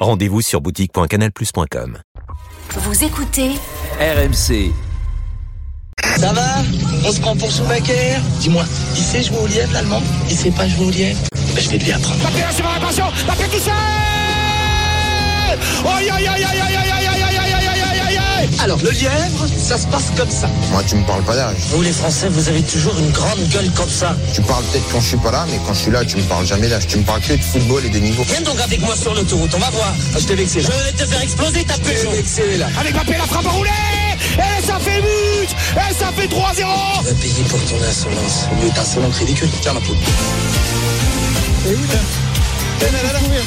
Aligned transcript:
Rendez-vous 0.00 0.40
sur 0.40 0.62
boutique.canalplus.com. 0.62 1.98
Vous 2.76 3.04
écoutez 3.04 3.50
RMC. 4.00 4.72
Ça 6.16 6.32
va 6.32 6.62
On 7.06 7.12
se 7.12 7.20
prend 7.20 7.36
pour 7.36 7.50
Schumacher 7.50 8.16
Dis-moi, 8.40 8.64
il 8.96 9.02
sait 9.02 9.22
jouer 9.22 9.36
au 9.38 9.46
lièvre 9.46 9.72
l'allemand 9.74 10.02
Il 10.30 10.36
sait 10.36 10.50
pas 10.50 10.66
jouer 10.66 10.86
au 10.86 10.90
lièvre 10.90 11.18
ben, 11.54 11.60
Je 11.62 11.68
vais 11.70 11.78
lui 11.78 11.92
apprendre. 11.92 12.16
Mbappé, 12.20 12.62
ma 12.62 12.68
réparation 12.70 13.04
Mbappé 13.26 13.44
qui 13.50 13.58
sait 13.60 13.70
Aïe 15.86 16.10
aïe 16.10 16.26
aïe 16.26 16.44
aïe 16.44 16.44
aïe 16.44 16.76
aïe 16.76 17.06
aïe 17.06 17.22
aïe 17.22 17.39
Alors, 18.62 18.78
le 18.82 18.90
lièvre, 18.90 19.46
ça 19.58 19.78
se 19.78 19.86
passe 19.86 20.10
comme 20.16 20.28
ça. 20.30 20.46
Moi, 20.70 20.82
tu 20.86 20.94
me 20.96 21.02
parles 21.06 21.22
pas 21.22 21.34
d'âge. 21.34 21.56
Vous 21.70 21.80
les 21.80 21.92
Français, 21.92 22.28
vous 22.28 22.46
avez 22.48 22.62
toujours 22.62 22.96
une 22.98 23.10
grande 23.10 23.40
gueule 23.48 23.70
comme 23.74 23.88
ça. 23.88 24.14
Tu 24.34 24.42
parles 24.42 24.62
peut-être 24.64 24.84
quand 24.92 25.00
je 25.00 25.06
suis 25.08 25.16
pas 25.16 25.30
là, 25.30 25.46
mais 25.50 25.58
quand 25.66 25.72
je 25.72 25.78
suis 25.80 25.90
là, 25.90 26.04
tu 26.04 26.16
me 26.18 26.22
parles 26.24 26.44
jamais 26.44 26.68
d'âge. 26.68 26.86
Tu 26.86 26.98
me 26.98 27.02
parles 27.02 27.22
que 27.22 27.32
de 27.32 27.42
football 27.42 27.86
et 27.86 27.88
des 27.88 28.00
niveaux. 28.00 28.22
Viens 28.28 28.42
donc 28.42 28.60
avec 28.60 28.80
moi 28.82 28.94
sur 28.96 29.14
l'autoroute, 29.14 29.50
on 29.54 29.58
va 29.58 29.70
voir. 29.70 29.94
Ah, 30.14 30.18
je 30.20 30.26
t'ai 30.26 30.34
vexé 30.34 30.60
là. 30.60 30.68
Je 30.68 30.84
vais 30.84 31.04
te 31.04 31.10
faire 31.10 31.22
exploser 31.22 31.64
ta 31.64 31.74
Je 31.74 31.80
Peugeot. 31.80 32.10
t'ai 32.10 32.16
vexé 32.18 32.56
là 32.58 32.66
Avec 32.78 32.92
Mbappé, 32.94 33.12
la 33.16 33.24
frappe 33.24 33.46
roulée 33.46 33.70
Et 34.36 34.66
ça 34.66 34.78
fait 34.78 35.00
but 35.00 35.50
Et 35.76 35.94
ça 35.94 36.12
fait 36.14 36.26
3-0 36.26 36.56
Tu 36.56 36.62
vas 36.62 37.14
payer 37.20 37.42
pour 37.48 37.60
ton 37.64 37.76
insolence. 37.88 38.46
Au 38.52 38.62
lieu 38.64 38.70
d'insolente 38.72 39.14
ridicule. 39.14 39.48
Tiens 39.62 39.72
ma 39.72 39.80
poule. 39.80 39.96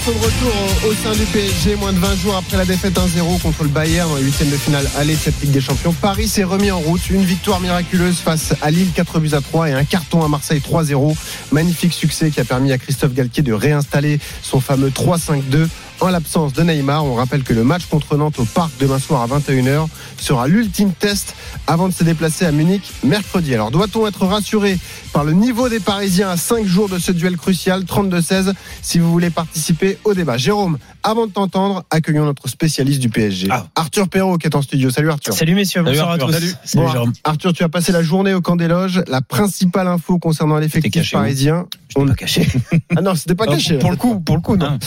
Son 0.05 0.11
retour 0.11 0.89
au, 0.89 0.93
sein 0.93 1.13
du 1.13 1.25
PSG, 1.27 1.77
moins 1.77 1.93
de 1.93 1.97
20 1.97 2.15
jours 2.17 2.35
après 2.35 2.57
la 2.57 2.65
défaite 2.65 2.95
1-0 2.95 3.41
contre 3.41 3.63
le 3.63 3.69
Bayern 3.69 4.09
dans 4.09 4.17
les 4.17 4.23
huitièmes 4.23 4.49
de 4.49 4.57
finale 4.57 4.85
aller 4.97 5.13
de 5.13 5.19
cette 5.19 5.39
Ligue 5.39 5.51
des 5.51 5.61
Champions. 5.61 5.93
Paris 5.93 6.27
s'est 6.27 6.43
remis 6.43 6.71
en 6.71 6.79
route, 6.79 7.09
une 7.09 7.23
victoire 7.23 7.61
miraculeuse 7.61 8.17
face 8.17 8.53
à 8.61 8.69
Lille 8.69 8.89
4 8.93 9.19
buts 9.19 9.29
à 9.31 9.39
3 9.39 9.69
et 9.69 9.71
un 9.71 9.85
carton 9.85 10.21
à 10.21 10.27
Marseille 10.27 10.59
3-0. 10.59 11.15
Magnifique 11.53 11.93
succès 11.93 12.31
qui 12.31 12.41
a 12.41 12.43
permis 12.43 12.73
à 12.73 12.77
Christophe 12.77 13.13
Galtier 13.13 13.43
de 13.43 13.53
réinstaller 13.53 14.19
son 14.41 14.59
fameux 14.59 14.89
3-5-2 14.89 15.69
en 16.03 16.09
l'absence 16.09 16.51
de 16.53 16.61
Neymar. 16.63 17.05
On 17.05 17.15
rappelle 17.15 17.43
que 17.43 17.53
le 17.53 17.63
match 17.63 17.85
contre 17.85 18.17
Nantes 18.17 18.37
au 18.39 18.43
Parc 18.45 18.71
demain 18.79 18.99
soir 18.99 19.21
à 19.21 19.27
21h 19.27 19.87
sera 20.17 20.47
l'ultime 20.47 20.91
test 20.91 21.33
avant 21.65 21.87
de 21.87 21.93
se 21.93 22.03
déplacer 22.03 22.45
à 22.45 22.51
Munich 22.51 22.91
mercredi. 23.03 23.53
Alors 23.53 23.71
doit-on 23.71 24.05
être 24.05 24.25
rassuré 24.25 24.77
par 25.13 25.23
le 25.23 25.31
niveau 25.31 25.69
des 25.69 25.79
Parisiens 25.79 26.29
à 26.29 26.37
5 26.37 26.65
jours 26.65 26.89
de 26.89 26.99
ce 26.99 27.11
duel 27.13 27.37
crucial 27.37 27.83
32-16 27.83 28.53
si 28.81 28.99
vous 28.99 29.09
voulez 29.11 29.29
participer 29.29 29.97
au 30.03 30.13
débat? 30.13 30.35
Jérôme, 30.37 30.77
avant 31.03 31.25
de 31.27 31.31
t'entendre, 31.31 31.83
accueillons 31.89 32.25
notre 32.25 32.49
spécialiste 32.49 32.99
du 32.99 33.07
PSG, 33.09 33.47
Ah. 33.49 33.67
Arthur 33.75 34.09
Perrault 34.09 34.37
qui 34.37 34.47
est 34.47 34.55
en 34.55 34.61
studio. 34.61 34.89
Salut 34.89 35.09
Arthur. 35.09 35.33
Salut 35.33 35.55
messieurs, 35.55 35.83
bonsoir 35.83 36.11
à 36.11 36.17
tous. 36.17 36.31
Salut, 36.33 36.53
Bon, 36.75 36.87
Jérôme. 36.91 37.13
Arthur, 37.23 37.53
tu 37.53 37.63
as 37.63 37.69
passé 37.69 37.91
la 37.93 38.03
journée 38.03 38.33
au 38.33 38.41
camp 38.41 38.57
des 38.57 38.67
loges. 38.67 39.01
La 39.07 39.21
principale 39.21 39.87
info 39.87 40.19
concernant 40.19 40.57
l'effectif 40.57 41.07
où 41.13 41.15
parisien. 41.17 41.65
On 41.95 42.07
pas 42.07 42.15
caché. 42.15 42.47
Ah 42.95 43.01
non, 43.01 43.13
c'était 43.15 43.35
pas 43.35 43.45
Ah, 43.47 43.51
caché. 43.53 43.77
pour 43.77 43.91
le 43.91 43.97
coup, 43.97 44.19
pour 44.19 44.35
le 44.35 44.41
coup, 44.41 44.57
non. 44.57 44.79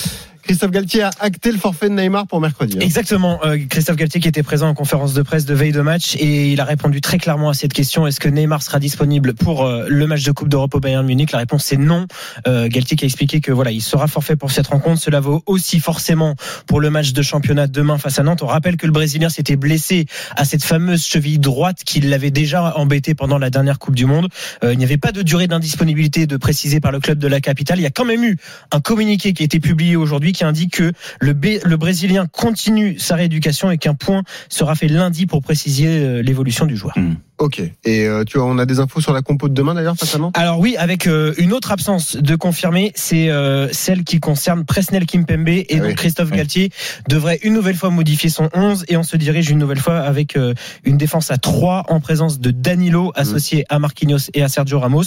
Christophe 0.46 0.70
Galtier 0.70 1.02
a 1.02 1.10
acté 1.18 1.50
le 1.50 1.58
forfait 1.58 1.88
de 1.88 1.94
Neymar 1.94 2.28
pour 2.28 2.40
mercredi. 2.40 2.76
hein. 2.76 2.80
Exactement. 2.80 3.40
Euh, 3.44 3.58
Christophe 3.68 3.96
Galtier 3.96 4.20
qui 4.20 4.28
était 4.28 4.44
présent 4.44 4.68
en 4.68 4.74
conférence 4.74 5.12
de 5.12 5.22
presse 5.22 5.44
de 5.44 5.54
veille 5.54 5.72
de 5.72 5.80
match 5.80 6.14
et 6.20 6.52
il 6.52 6.60
a 6.60 6.64
répondu 6.64 7.00
très 7.00 7.18
clairement 7.18 7.48
à 7.48 7.54
cette 7.54 7.72
question. 7.72 8.06
Est-ce 8.06 8.20
que 8.20 8.28
Neymar 8.28 8.62
sera 8.62 8.78
disponible 8.78 9.34
pour 9.34 9.64
euh, 9.66 9.86
le 9.88 10.06
match 10.06 10.22
de 10.22 10.30
Coupe 10.30 10.48
d'Europe 10.48 10.72
au 10.76 10.80
Bayern 10.80 11.04
Munich? 11.04 11.32
La 11.32 11.38
réponse 11.38 11.64
c'est 11.64 11.76
non. 11.76 12.06
Euh, 12.46 12.68
Galtier 12.68 12.96
a 13.02 13.04
expliqué 13.04 13.40
que 13.40 13.50
voilà, 13.50 13.72
il 13.72 13.82
sera 13.82 14.06
forfait 14.06 14.36
pour 14.36 14.52
cette 14.52 14.68
rencontre. 14.68 15.00
Cela 15.00 15.18
vaut 15.18 15.42
aussi 15.46 15.80
forcément 15.80 16.36
pour 16.66 16.80
le 16.80 16.90
match 16.90 17.12
de 17.12 17.22
championnat 17.22 17.66
demain 17.66 17.98
face 17.98 18.20
à 18.20 18.22
Nantes. 18.22 18.42
On 18.42 18.46
rappelle 18.46 18.76
que 18.76 18.86
le 18.86 18.92
Brésilien 18.92 19.28
s'était 19.28 19.56
blessé 19.56 20.06
à 20.36 20.44
cette 20.44 20.62
fameuse 20.62 21.04
cheville 21.04 21.40
droite 21.40 21.82
qui 21.84 22.00
l'avait 22.00 22.30
déjà 22.30 22.76
embêté 22.76 23.14
pendant 23.14 23.38
la 23.38 23.50
dernière 23.50 23.80
Coupe 23.80 23.96
du 23.96 24.06
Monde. 24.06 24.28
Euh, 24.62 24.72
il 24.72 24.78
n'y 24.78 24.84
avait 24.84 24.96
pas 24.96 25.10
de 25.10 25.22
durée 25.22 25.48
d'indisponibilité 25.48 26.26
de 26.28 26.36
préciser 26.36 26.78
par 26.78 26.92
le 26.92 27.00
club 27.00 27.18
de 27.18 27.26
la 27.26 27.40
capitale. 27.40 27.80
Il 27.80 27.82
y 27.82 27.86
a 27.86 27.90
quand 27.90 28.04
même 28.04 28.22
eu 28.22 28.36
un 28.70 28.80
communiqué 28.80 29.32
qui 29.32 29.42
a 29.42 29.44
été 29.44 29.58
publié 29.58 29.96
aujourd'hui 29.96 30.32
qui 30.36 30.44
indique 30.44 30.74
que 30.74 30.92
le, 31.20 31.32
B- 31.32 31.60
le 31.64 31.76
Brésilien 31.76 32.26
continue 32.30 32.98
sa 32.98 33.16
rééducation 33.16 33.70
et 33.70 33.78
qu'un 33.78 33.94
point 33.94 34.22
sera 34.48 34.74
fait 34.74 34.88
lundi 34.88 35.26
pour 35.26 35.42
préciser 35.42 35.86
euh, 35.88 36.22
l'évolution 36.22 36.66
du 36.66 36.76
joueur. 36.76 36.94
Ok. 37.38 37.60
Et 37.84 38.04
euh, 38.06 38.24
tu 38.24 38.38
vois, 38.38 38.46
on 38.46 38.58
a 38.58 38.64
des 38.64 38.80
infos 38.80 39.00
sur 39.02 39.12
la 39.12 39.20
compo 39.20 39.48
de 39.50 39.54
demain 39.54 39.74
d'ailleurs 39.74 39.94
Nantes? 40.18 40.34
Alors 40.38 40.58
oui, 40.58 40.74
avec 40.78 41.06
euh, 41.06 41.34
une 41.36 41.52
autre 41.52 41.70
absence 41.70 42.16
de 42.16 42.34
confirmer, 42.34 42.92
c'est 42.94 43.28
euh, 43.28 43.68
celle 43.72 44.04
qui 44.04 44.20
concerne 44.20 44.64
Presnel 44.64 45.04
Kimpembe 45.04 45.48
et 45.48 45.66
Ah 45.72 45.76
donc 45.76 45.86
oui. 45.88 45.94
Christophe 45.96 46.30
Galtier 46.30 46.70
devrait 47.10 47.38
une 47.42 47.52
nouvelle 47.52 47.74
fois 47.76 47.90
modifier 47.90 48.30
son 48.30 48.48
11 48.54 48.86
et 48.88 48.96
on 48.96 49.02
se 49.02 49.16
dirige 49.18 49.50
une 49.50 49.58
nouvelle 49.58 49.78
fois 49.80 49.98
avec 49.98 50.36
euh, 50.36 50.54
une 50.84 50.96
défense 50.96 51.30
à 51.30 51.36
3 51.36 51.84
en 51.88 52.00
présence 52.00 52.40
de 52.40 52.50
Danilo 52.50 53.12
associé 53.14 53.66
à 53.68 53.78
Marquinhos 53.78 54.30
et 54.32 54.42
à 54.42 54.48
Sergio 54.48 54.80
Ramos. 54.80 55.02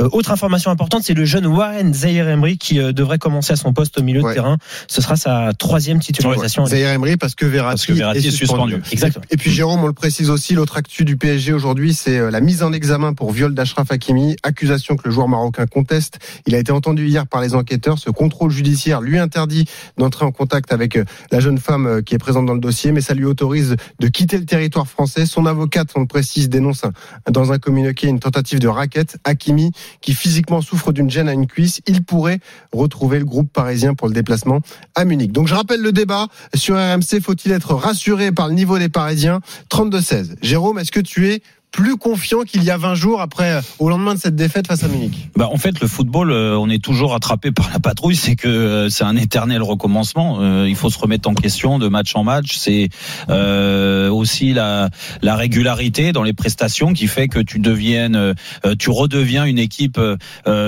Euh, 0.00 0.08
autre 0.10 0.32
information 0.32 0.72
importante, 0.72 1.02
c'est 1.04 1.14
le 1.14 1.24
jeune 1.24 1.46
Warren 1.46 1.94
Zaïre-Emery 1.94 2.58
qui 2.58 2.80
euh, 2.80 2.92
devrait 2.92 3.18
commencer 3.18 3.52
à 3.52 3.56
son 3.56 3.72
poste 3.72 3.98
au 3.98 4.02
milieu 4.02 4.20
Ouais. 4.22 4.30
de 4.30 4.34
terrain. 4.34 4.56
Ce 4.86 5.00
sera 5.00 5.16
sa 5.16 5.52
troisième 5.58 6.00
titularisation. 6.00 6.66
Zaire 6.66 6.92
Emery 6.92 7.16
parce 7.16 7.34
que 7.34 7.46
Verratti, 7.46 7.86
Parce 7.86 7.86
que 7.86 7.92
Verratti 7.92 8.28
est 8.28 8.30
suspendu. 8.30 8.80
Exactement. 8.90 9.24
Et 9.30 9.36
puis 9.36 9.50
Jérôme, 9.50 9.82
on 9.82 9.86
le 9.86 9.92
précise 9.92 10.30
aussi, 10.30 10.54
l'autre 10.54 10.76
actu 10.76 11.04
du 11.04 11.16
PSG 11.16 11.52
aujourd'hui, 11.52 11.94
c'est 11.94 12.18
euh, 12.18 12.30
la 12.30 12.40
mise 12.40 12.62
en 12.62 12.72
examen 12.72 13.12
pour 13.12 13.32
viol 13.32 13.54
d'Ashraf 13.54 13.90
Hakimi, 13.90 14.36
accusation 14.42 14.96
que 14.96 15.02
le 15.06 15.10
joueur 15.10 15.28
marocain 15.28 15.66
conteste. 15.66 16.18
Il 16.46 16.54
a 16.54 16.58
été 16.58 16.72
entendu 16.72 17.06
hier 17.06 17.26
par 17.26 17.40
les 17.40 17.54
enquêteurs. 17.54 17.98
Ce 17.98 18.10
contrôle 18.10 18.50
judiciaire 18.50 19.00
lui 19.00 19.18
interdit 19.18 19.66
d'entrer 19.96 20.24
en 20.24 20.32
contact 20.32 20.72
avec 20.72 20.96
euh, 20.96 21.04
la 21.30 21.40
jeune 21.40 21.58
femme 21.58 21.86
euh, 21.86 22.02
qui 22.02 22.14
est 22.14 22.18
présente 22.18 22.46
dans 22.46 22.54
le 22.54 22.60
dossier, 22.60 22.92
mais 22.92 23.00
ça 23.00 23.14
lui 23.14 23.24
autorise 23.24 23.76
de 23.98 24.08
quitter 24.08 24.38
le 24.38 24.44
territoire 24.46 24.86
français. 24.86 25.26
Son 25.26 25.46
avocate, 25.46 25.90
on 25.94 26.00
le 26.00 26.06
précise, 26.06 26.48
dénonce 26.48 26.82
dans 27.30 27.52
un 27.52 27.58
communiqué 27.58 28.06
une 28.06 28.20
tentative 28.20 28.58
de 28.58 28.68
raquette. 28.68 29.18
Hakimi, 29.24 29.72
qui 30.00 30.14
physiquement 30.14 30.60
souffre 30.60 30.92
d'une 30.92 31.10
gêne 31.10 31.28
à 31.28 31.32
une 31.32 31.46
cuisse, 31.46 31.80
il 31.86 32.04
pourrait 32.04 32.40
retrouver 32.72 33.18
le 33.18 33.24
groupe 33.24 33.52
parisien 33.52 33.94
pour 33.94 34.08
le 34.08 34.14
déplacement 34.14 34.57
à 34.94 35.04
Munich. 35.04 35.32
Donc 35.32 35.48
je 35.48 35.54
rappelle 35.54 35.80
le 35.80 35.92
débat 35.92 36.26
sur 36.54 36.76
RMC, 36.76 37.20
faut-il 37.22 37.52
être 37.52 37.74
rassuré 37.74 38.32
par 38.32 38.48
le 38.48 38.54
niveau 38.54 38.78
des 38.78 38.88
Parisiens? 38.88 39.40
32-16. 39.70 40.36
Jérôme, 40.42 40.78
est-ce 40.78 40.92
que 40.92 41.00
tu 41.00 41.28
es 41.28 41.42
plus 41.70 41.96
confiant 41.96 42.42
qu'il 42.42 42.64
y 42.64 42.70
a 42.70 42.76
20 42.76 42.94
jours 42.94 43.20
après, 43.20 43.52
euh, 43.52 43.60
au 43.78 43.88
lendemain 43.88 44.14
de 44.14 44.18
cette 44.18 44.36
défaite 44.36 44.66
face 44.66 44.84
à 44.84 44.88
Munich 44.88 45.28
Bah, 45.36 45.48
en 45.50 45.56
fait, 45.58 45.80
le 45.80 45.86
football, 45.86 46.30
euh, 46.30 46.56
on 46.58 46.68
est 46.68 46.82
toujours 46.82 47.14
attrapé 47.14 47.50
par 47.52 47.70
la 47.72 47.78
patrouille. 47.78 48.16
C'est 48.16 48.36
que 48.36 48.48
euh, 48.48 48.88
c'est 48.88 49.04
un 49.04 49.16
éternel 49.16 49.62
recommencement. 49.62 50.64
Il 50.64 50.74
faut 50.76 50.90
se 50.90 50.98
remettre 50.98 51.28
en 51.28 51.34
question 51.34 51.78
de 51.78 51.88
match 51.88 52.14
en 52.14 52.24
match. 52.24 52.56
C'est 52.56 52.88
aussi 53.28 54.52
la, 54.52 54.88
la 55.22 55.36
régularité 55.36 56.12
dans 56.12 56.22
les 56.22 56.32
prestations 56.32 56.92
qui 56.92 57.06
fait 57.06 57.28
que 57.28 57.38
tu 57.38 57.58
deviennes, 57.58 58.34
tu 58.78 58.90
redeviens 58.90 59.44
une 59.44 59.58
équipe 59.58 60.00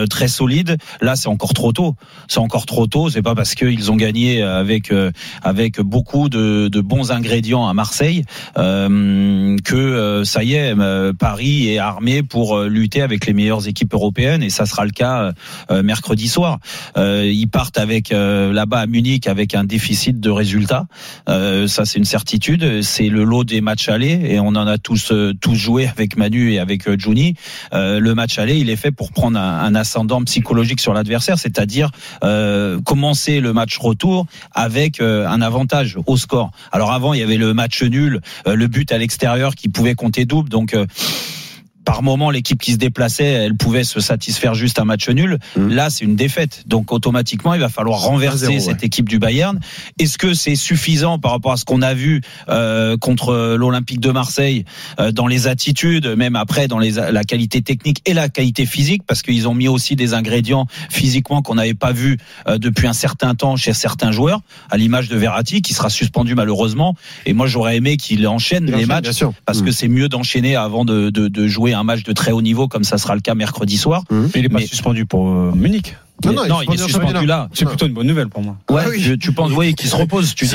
très 0.09 0.29
solide. 0.29 0.77
Là, 1.01 1.17
c'est 1.17 1.29
encore 1.29 1.55
trop 1.55 1.73
tôt. 1.73 1.97
C'est 2.29 2.39
encore 2.39 2.67
trop 2.67 2.87
tôt. 2.87 3.11
C'est 3.11 3.23
pas 3.23 3.35
parce 3.35 3.55
qu'ils 3.55 3.91
ont 3.91 3.97
gagné 3.97 4.43
avec 4.43 4.93
avec 5.43 5.81
beaucoup 5.81 6.29
de, 6.29 6.69
de 6.69 6.81
bons 6.81 7.11
ingrédients 7.11 7.69
à 7.69 7.75
Marseille 7.75 8.25
que 8.57 10.23
ça 10.25 10.43
y 10.43 10.55
est, 10.55 10.75
euh, 10.91 11.13
Paris 11.13 11.69
est 11.69 11.79
armé 11.79 12.23
pour 12.23 12.57
euh, 12.57 12.69
lutter 12.69 13.03
avec 13.03 13.27
les 13.27 13.33
meilleures 13.33 13.69
équipes 13.69 13.95
européennes 13.95 14.43
et 14.43 14.51
ça 14.51 14.67
sera 14.67 14.85
le 14.85 14.91
cas 14.91 15.33
euh, 15.71 15.83
mercredi 15.83 16.29
soir. 16.29 16.59
Ils 16.97 17.49
partent 17.49 17.79
avec 17.79 18.11
là-bas 18.11 18.81
à 18.81 18.87
Munich 18.87 19.27
avec 19.27 19.55
un 19.55 19.65
déficit 19.65 20.21
de 20.21 20.31
résultats. 20.31 20.87
Ça 21.27 21.85
c'est 21.85 21.99
une 21.99 22.05
certitude. 22.05 22.83
C'est 22.83 23.09
le 23.09 23.25
lot 23.25 23.45
des 23.45 23.61
matchs 23.61 23.89
allés 23.89 24.21
et 24.25 24.41
on 24.41 24.49
en 24.49 24.67
a 24.67 24.79
tous 24.79 25.13
tous 25.41 25.55
joué 25.55 25.87
avec 25.87 26.17
Manu 26.17 26.53
et 26.53 26.59
avec 26.59 26.91
Juni. 26.99 27.35
Le 27.73 28.13
match 28.13 28.39
aller, 28.39 28.59
il 28.59 28.71
est 28.71 28.77
fait 28.77 28.91
pour 28.91 29.13
prendre 29.13 29.39
un, 29.39 29.61
un 29.61 29.75
ascendant 29.75 30.23
psychologique 30.25 30.81
sur 30.81 30.93
l'adversaire, 30.93 31.39
c'est-à-dire 31.39 31.91
commencer 32.85 33.41
le 33.41 33.53
match 33.53 33.79
retour 33.79 34.27
avec 34.53 35.01
un 35.01 35.41
avantage 35.41 35.99
au 36.07 36.17
score. 36.17 36.51
Alors 36.73 36.93
avant, 36.93 37.15
il 37.15 37.21
y 37.21 37.25
avait 37.25 37.39
le 37.39 37.55
match 37.55 37.83
nul, 37.83 38.21
le 38.47 38.67
but 38.67 38.93
à 38.93 38.99
l'extérieur 38.99 39.55
qui 39.55 39.69
pouvait 39.69 39.95
compter 39.95 40.25
double, 40.25 40.49
donc 40.49 40.77
euh, 40.81 40.87
par 41.91 42.05
moment 42.05 42.31
l'équipe 42.31 42.63
qui 42.63 42.71
se 42.71 42.77
déplaçait, 42.77 43.25
elle 43.25 43.57
pouvait 43.57 43.83
se 43.83 43.99
satisfaire 43.99 44.55
juste 44.55 44.79
un 44.79 44.85
match 44.85 45.09
nul. 45.09 45.41
Mm. 45.57 45.71
Là, 45.71 45.91
c'est 45.91 46.05
une 46.05 46.15
défaite. 46.15 46.63
Donc 46.69 46.93
automatiquement, 46.93 47.53
il 47.53 47.61
va 47.61 47.69
falloir 47.69 47.99
renverser 48.03 48.47
1-0, 48.47 48.49
ouais. 48.51 48.61
cette 48.61 48.85
équipe 48.85 49.09
du 49.09 49.19
Bayern. 49.19 49.59
Est-ce 49.99 50.17
que 50.17 50.33
c'est 50.33 50.55
suffisant 50.55 51.19
par 51.19 51.33
rapport 51.33 51.51
à 51.51 51.57
ce 51.57 51.65
qu'on 51.65 51.83
a 51.83 51.93
vu 51.93 52.21
euh, 52.49 52.97
contre 52.97 53.57
l'Olympique 53.59 53.99
de 53.99 54.13
Marseille 54.13 54.67
euh, 55.01 55.11
dans 55.11 55.27
les 55.27 55.49
attitudes, 55.49 56.07
même 56.07 56.37
après 56.37 56.69
dans 56.69 56.79
les, 56.79 56.93
la 56.93 57.25
qualité 57.25 57.61
technique 57.61 58.03
et 58.07 58.15
la 58.15 58.29
qualité 58.29 58.67
physique, 58.67 59.03
parce 59.05 59.23
qu'ils 59.23 59.49
ont 59.49 59.55
mis 59.55 59.67
aussi 59.67 59.97
des 59.97 60.15
ingrédients 60.15 60.69
physiquement 60.91 61.43
qu'on 61.43 61.57
n'avait 61.57 61.75
pas 61.75 61.91
vu 61.91 62.19
euh, 62.47 62.59
depuis 62.59 62.87
un 62.87 62.93
certain 62.93 63.35
temps 63.35 63.57
chez 63.57 63.73
certains 63.73 64.13
joueurs, 64.13 64.43
à 64.71 64.77
l'image 64.77 65.09
de 65.09 65.17
Verratti 65.17 65.61
qui 65.61 65.75
sera 65.75 65.91
suspendu 65.91 66.37
malheureusement. 66.37 66.95
Et 67.27 67.33
moi, 67.33 67.49
j'aurais 67.49 67.79
aimé 67.79 67.97
qu'il 67.97 68.29
enchaîne 68.29 68.67
Il 68.69 68.77
les 68.77 68.85
enchaîne, 68.85 68.87
matchs 68.87 69.25
parce 69.45 69.63
que 69.63 69.73
c'est 69.73 69.89
mieux 69.89 70.09
d'enchaîner 70.09 70.55
avant 70.55 70.85
de, 70.85 71.11
de, 71.11 71.27
de 71.27 71.49
jouer 71.49 71.75
un 71.75 71.80
match 71.85 72.03
de 72.05 72.13
très 72.13 72.33
haut 72.33 72.43
niveau 72.43 72.69
comme 72.69 72.85
ça 72.85 72.99
sera 72.99 73.15
le 73.15 73.21
cas 73.21 73.35
mercredi 73.35 73.77
soir. 73.77 74.03
Mm. 74.11 74.21
Mais 74.35 74.41
il 74.41 74.45
est 74.45 74.49
pas 74.49 74.59
Mais- 74.59 74.67
suspendu 74.67 75.07
pour 75.07 75.29
euh, 75.29 75.53
Munich. 75.55 75.97
Non, 76.23 76.33
non, 76.35 76.43
il 76.61 76.65
est 76.73 76.75
il 76.75 76.75
est 76.75 76.83
suspendu 76.85 77.25
là. 77.25 77.49
C'est 77.55 77.65
plutôt 77.65 77.87
une 77.87 77.95
bonne 77.95 78.07
nouvelle 78.07 78.29
pour 78.29 78.43
moi. 78.43 78.55
Ouais, 78.69 78.83
Ah 78.85 78.89
oui. 78.91 79.01
je- 79.01 79.15
tu 79.15 79.33
penses, 79.33 79.53
oui, 79.57 79.75
qu'il 79.75 79.89
se 79.89 79.97
repose, 79.97 80.35
tu 80.35 80.45
dis. 80.45 80.55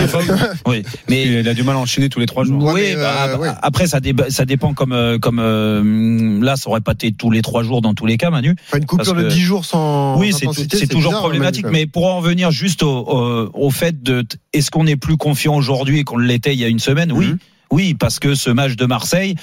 Oui, 0.68 0.84
mais 1.10 1.24
Il 1.40 1.48
a 1.50 1.56
du 1.56 1.64
mal 1.64 1.76
à 1.76 1.80
enchaîner 1.80 2.08
tous 2.08 2.20
les 2.20 2.28
trois 2.28 2.44
jours. 2.44 2.64
Ouais, 2.64 2.74
oui, 2.92 2.96
bah, 2.96 3.30
euh, 3.30 3.38
ouais. 3.40 3.50
après 3.64 3.88
ça, 3.88 4.00
dépend 4.00 4.76
comme 4.76 4.92
euh, 4.92 5.18
comme 5.18 5.40
euh, 5.40 6.40
là, 6.40 6.56
ça 6.56 6.70
aurait 6.70 6.82
pas 6.82 6.92
été 6.92 7.12
tous 7.14 7.32
les 7.32 7.42
trois 7.42 7.64
jours 7.64 7.82
dans 7.82 7.96
tous 7.96 8.06
les 8.06 8.18
cas, 8.18 8.30
Manu. 8.30 8.56
Enfin, 8.68 8.78
une 8.78 8.86
coupure 8.86 9.06
Parce 9.14 9.18
de 9.18 9.24
que- 9.28 9.34
10 9.34 9.42
jours 9.42 9.66
sans. 9.66 10.20
Oui, 10.20 10.34
c'est 10.34 10.46
toujours 10.88 11.12
bizarre, 11.12 11.22
problématique, 11.22 11.66
mais 11.72 11.88
pour 11.88 12.06
en 12.06 12.18
revenir 12.20 12.52
juste 12.52 12.84
au, 12.84 12.90
au, 13.00 13.50
au 13.54 13.70
fait 13.72 14.04
de 14.04 14.24
est-ce 14.54 14.70
qu'on 14.70 14.86
est 14.86 14.98
plus 14.98 15.18
confiant 15.18 15.56
aujourd'hui 15.56 16.04
qu'on 16.04 16.18
l'était 16.18 16.54
il 16.54 16.60
y 16.60 16.64
a 16.64 16.68
une 16.68 16.78
semaine? 16.80 17.12
Oui, 17.12 17.26
Mhm. 17.26 17.38
oui, 17.72 17.94
parce 17.96 18.20
que 18.20 18.36
ce 18.36 18.52
match 18.52 18.76
de 18.76 18.86
Marseille 18.86 19.36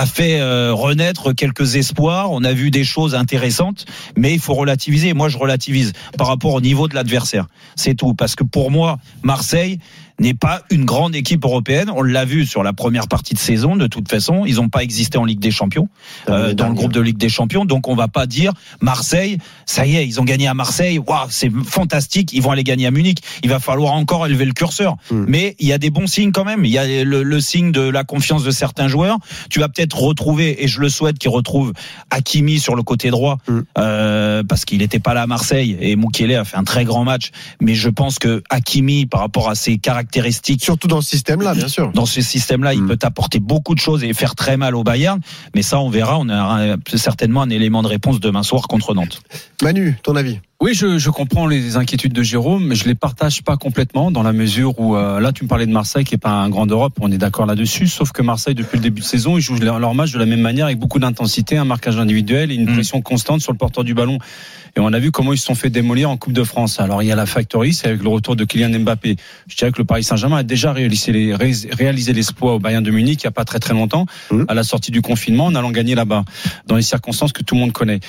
a 0.00 0.06
fait 0.06 0.40
euh, 0.40 0.72
renaître 0.72 1.34
quelques 1.34 1.76
espoirs. 1.76 2.32
On 2.32 2.42
a 2.42 2.54
vu 2.54 2.70
des 2.70 2.84
choses 2.84 3.14
intéressantes, 3.14 3.84
mais 4.16 4.32
il 4.32 4.40
faut 4.40 4.54
relativiser. 4.54 5.12
Moi, 5.12 5.28
je 5.28 5.36
relativise 5.36 5.92
par 6.16 6.26
rapport 6.26 6.54
au 6.54 6.62
niveau 6.62 6.88
de 6.88 6.94
l'adversaire. 6.94 7.48
C'est 7.76 7.94
tout, 7.94 8.14
parce 8.14 8.34
que 8.34 8.42
pour 8.42 8.70
moi, 8.70 8.98
Marseille 9.22 9.78
n'est 10.20 10.34
pas 10.34 10.62
une 10.70 10.84
grande 10.84 11.14
équipe 11.16 11.44
européenne. 11.44 11.90
On 11.94 12.02
l'a 12.02 12.24
vu 12.24 12.46
sur 12.46 12.62
la 12.62 12.72
première 12.72 13.08
partie 13.08 13.34
de 13.34 13.38
saison. 13.38 13.74
De 13.74 13.86
toute 13.86 14.08
façon, 14.08 14.44
ils 14.46 14.56
n'ont 14.56 14.68
pas 14.68 14.82
existé 14.82 15.18
en 15.18 15.24
Ligue 15.24 15.40
des 15.40 15.50
Champions, 15.50 15.88
euh, 16.28 16.54
dans 16.54 16.68
le 16.68 16.74
groupe 16.74 16.92
de 16.92 17.00
Ligue 17.00 17.16
des 17.16 17.28
Champions. 17.28 17.64
Donc, 17.64 17.88
on 17.88 17.94
va 17.94 18.06
pas 18.08 18.26
dire 18.26 18.52
Marseille, 18.80 19.38
ça 19.66 19.86
y 19.86 19.96
est, 19.96 20.06
ils 20.06 20.20
ont 20.20 20.24
gagné 20.24 20.46
à 20.46 20.54
Marseille. 20.54 20.98
Waouh, 20.98 21.26
c'est 21.30 21.50
fantastique. 21.64 22.32
Ils 22.32 22.42
vont 22.42 22.50
aller 22.50 22.64
gagner 22.64 22.86
à 22.86 22.90
Munich. 22.90 23.18
Il 23.42 23.48
va 23.50 23.58
falloir 23.58 23.94
encore 23.94 24.26
élever 24.26 24.44
le 24.44 24.52
curseur. 24.52 24.96
Mm. 25.10 25.24
Mais 25.26 25.56
il 25.58 25.66
y 25.68 25.72
a 25.72 25.78
des 25.78 25.90
bons 25.90 26.06
signes 26.06 26.32
quand 26.32 26.44
même. 26.44 26.64
Il 26.64 26.70
y 26.70 26.78
a 26.78 27.04
le, 27.04 27.22
le 27.22 27.40
signe 27.40 27.72
de 27.72 27.80
la 27.80 28.04
confiance 28.04 28.44
de 28.44 28.50
certains 28.50 28.88
joueurs. 28.88 29.18
Tu 29.48 29.60
vas 29.60 29.68
peut-être 29.68 29.98
retrouver, 29.98 30.62
et 30.62 30.68
je 30.68 30.80
le 30.80 30.88
souhaite, 30.90 31.18
qu'il 31.18 31.30
retrouve 31.30 31.72
Hakimi 32.10 32.60
sur 32.60 32.76
le 32.76 32.82
côté 32.82 33.10
droit, 33.10 33.38
Mm. 33.48 33.60
euh, 33.78 34.42
parce 34.46 34.64
qu'il 34.66 34.78
n'était 34.78 34.98
pas 34.98 35.14
là 35.14 35.22
à 35.22 35.26
Marseille. 35.26 35.76
Et 35.80 35.96
Mukele 35.96 36.34
a 36.34 36.44
fait 36.44 36.58
un 36.58 36.64
très 36.64 36.84
grand 36.84 37.04
match. 37.04 37.30
Mais 37.60 37.74
je 37.74 37.88
pense 37.88 38.18
que 38.18 38.42
Hakimi, 38.50 39.06
par 39.06 39.20
rapport 39.20 39.48
à 39.48 39.54
ses 39.54 39.78
caractéristiques, 39.78 40.09
Surtout 40.62 40.88
dans 40.88 41.00
ce 41.00 41.10
système-là, 41.10 41.54
bien 41.54 41.68
sûr. 41.68 41.90
dans 41.92 42.06
ce 42.06 42.20
système-là, 42.20 42.74
il 42.74 42.82
Mm. 42.82 42.88
peut 42.88 42.98
apporter 43.02 43.40
beaucoup 43.40 43.74
de 43.74 43.80
choses 43.80 44.02
et 44.04 44.12
faire 44.12 44.34
très 44.34 44.56
mal 44.56 44.74
au 44.74 44.82
Bayern. 44.84 45.20
Mais 45.54 45.62
ça, 45.62 45.78
on 45.80 45.90
verra. 45.90 46.18
On 46.18 46.28
aura 46.28 46.76
certainement 46.96 47.42
un 47.42 47.50
élément 47.50 47.82
de 47.82 47.88
réponse 47.88 48.20
demain 48.20 48.42
soir 48.42 48.62
contre 48.68 48.94
Nantes. 48.94 49.20
Manu, 49.62 49.96
ton 50.02 50.16
avis? 50.16 50.38
Oui, 50.62 50.74
je, 50.74 50.98
je 50.98 51.08
comprends 51.08 51.46
les 51.46 51.78
inquiétudes 51.78 52.12
de 52.12 52.22
Jérôme, 52.22 52.66
mais 52.66 52.74
je 52.74 52.84
les 52.84 52.94
partage 52.94 53.42
pas 53.42 53.56
complètement 53.56 54.10
dans 54.10 54.22
la 54.22 54.34
mesure 54.34 54.78
où 54.78 54.94
euh, 54.94 55.18
là 55.18 55.32
tu 55.32 55.44
me 55.44 55.48
parlais 55.48 55.64
de 55.64 55.72
Marseille 55.72 56.04
qui 56.04 56.14
est 56.16 56.18
pas 56.18 56.28
un 56.32 56.50
grand 56.50 56.66
Europe, 56.66 56.92
on 57.00 57.10
est 57.10 57.16
d'accord 57.16 57.46
là-dessus. 57.46 57.86
Sauf 57.86 58.12
que 58.12 58.20
Marseille 58.20 58.54
depuis 58.54 58.76
le 58.76 58.82
début 58.82 59.00
de 59.00 59.06
saison, 59.06 59.38
ils 59.38 59.40
jouent 59.40 59.56
leur, 59.58 59.94
match 59.94 60.12
de 60.12 60.18
la 60.18 60.26
même 60.26 60.42
manière 60.42 60.66
avec 60.66 60.78
beaucoup 60.78 60.98
d'intensité, 60.98 61.56
un 61.56 61.64
marquage 61.64 61.96
individuel 61.98 62.52
et 62.52 62.56
une 62.56 62.68
Mm. 62.68 62.74
pression 62.74 63.00
constante 63.00 63.40
sur 63.40 63.52
le 63.52 63.56
porteur 63.56 63.84
du 63.84 63.94
ballon. 63.94 64.18
Et 64.76 64.80
on 64.80 64.92
a 64.92 64.98
vu 64.98 65.10
comment 65.10 65.32
ils 65.32 65.38
se 65.38 65.46
sont 65.46 65.54
fait 65.54 65.70
démolir 65.70 66.10
en 66.10 66.18
Coupe 66.18 66.34
de 66.34 66.44
France. 66.44 66.78
Alors 66.78 67.02
il 67.02 67.06
y 67.06 67.12
a 67.12 67.16
la 67.16 67.24
factory, 67.24 67.72
c'est 67.72 67.88
avec 67.88 68.02
le 68.02 68.10
retour 68.10 68.36
de 68.36 68.44
Kylian 68.44 68.80
Mbappé. 68.80 69.16
Je 69.48 69.56
dirais 69.56 69.72
que 69.72 69.78
le 69.78 69.84
Paris 69.86 70.04
Saint-Germain 70.04 70.36
a 70.36 70.42
déjà 70.42 70.74
réalisé 70.74 71.10
les- 71.10 71.34
ré- 71.34 71.54
réalisé 71.72 72.12
l'exploit 72.12 72.54
au 72.56 72.58
Bayern 72.58 72.84
de 72.84 72.90
Munich 72.90 73.22
il 73.22 73.24
y 73.24 73.28
a 73.28 73.32
pas 73.32 73.46
très 73.46 73.60
très 73.60 73.72
longtemps, 73.72 74.04
Mm. 74.30 74.44
à 74.46 74.52
la 74.52 74.62
sortie 74.62 74.90
du 74.90 75.00
confinement, 75.00 75.46
en 75.46 75.54
allant 75.54 75.70
gagner 75.70 75.94
là-bas 75.94 76.26
dans 76.66 76.76
les 76.76 76.82
circonstances 76.82 77.32
que 77.32 77.42
tout 77.42 77.54
le 77.54 77.62
monde 77.62 77.72
connaît. 77.72 78.00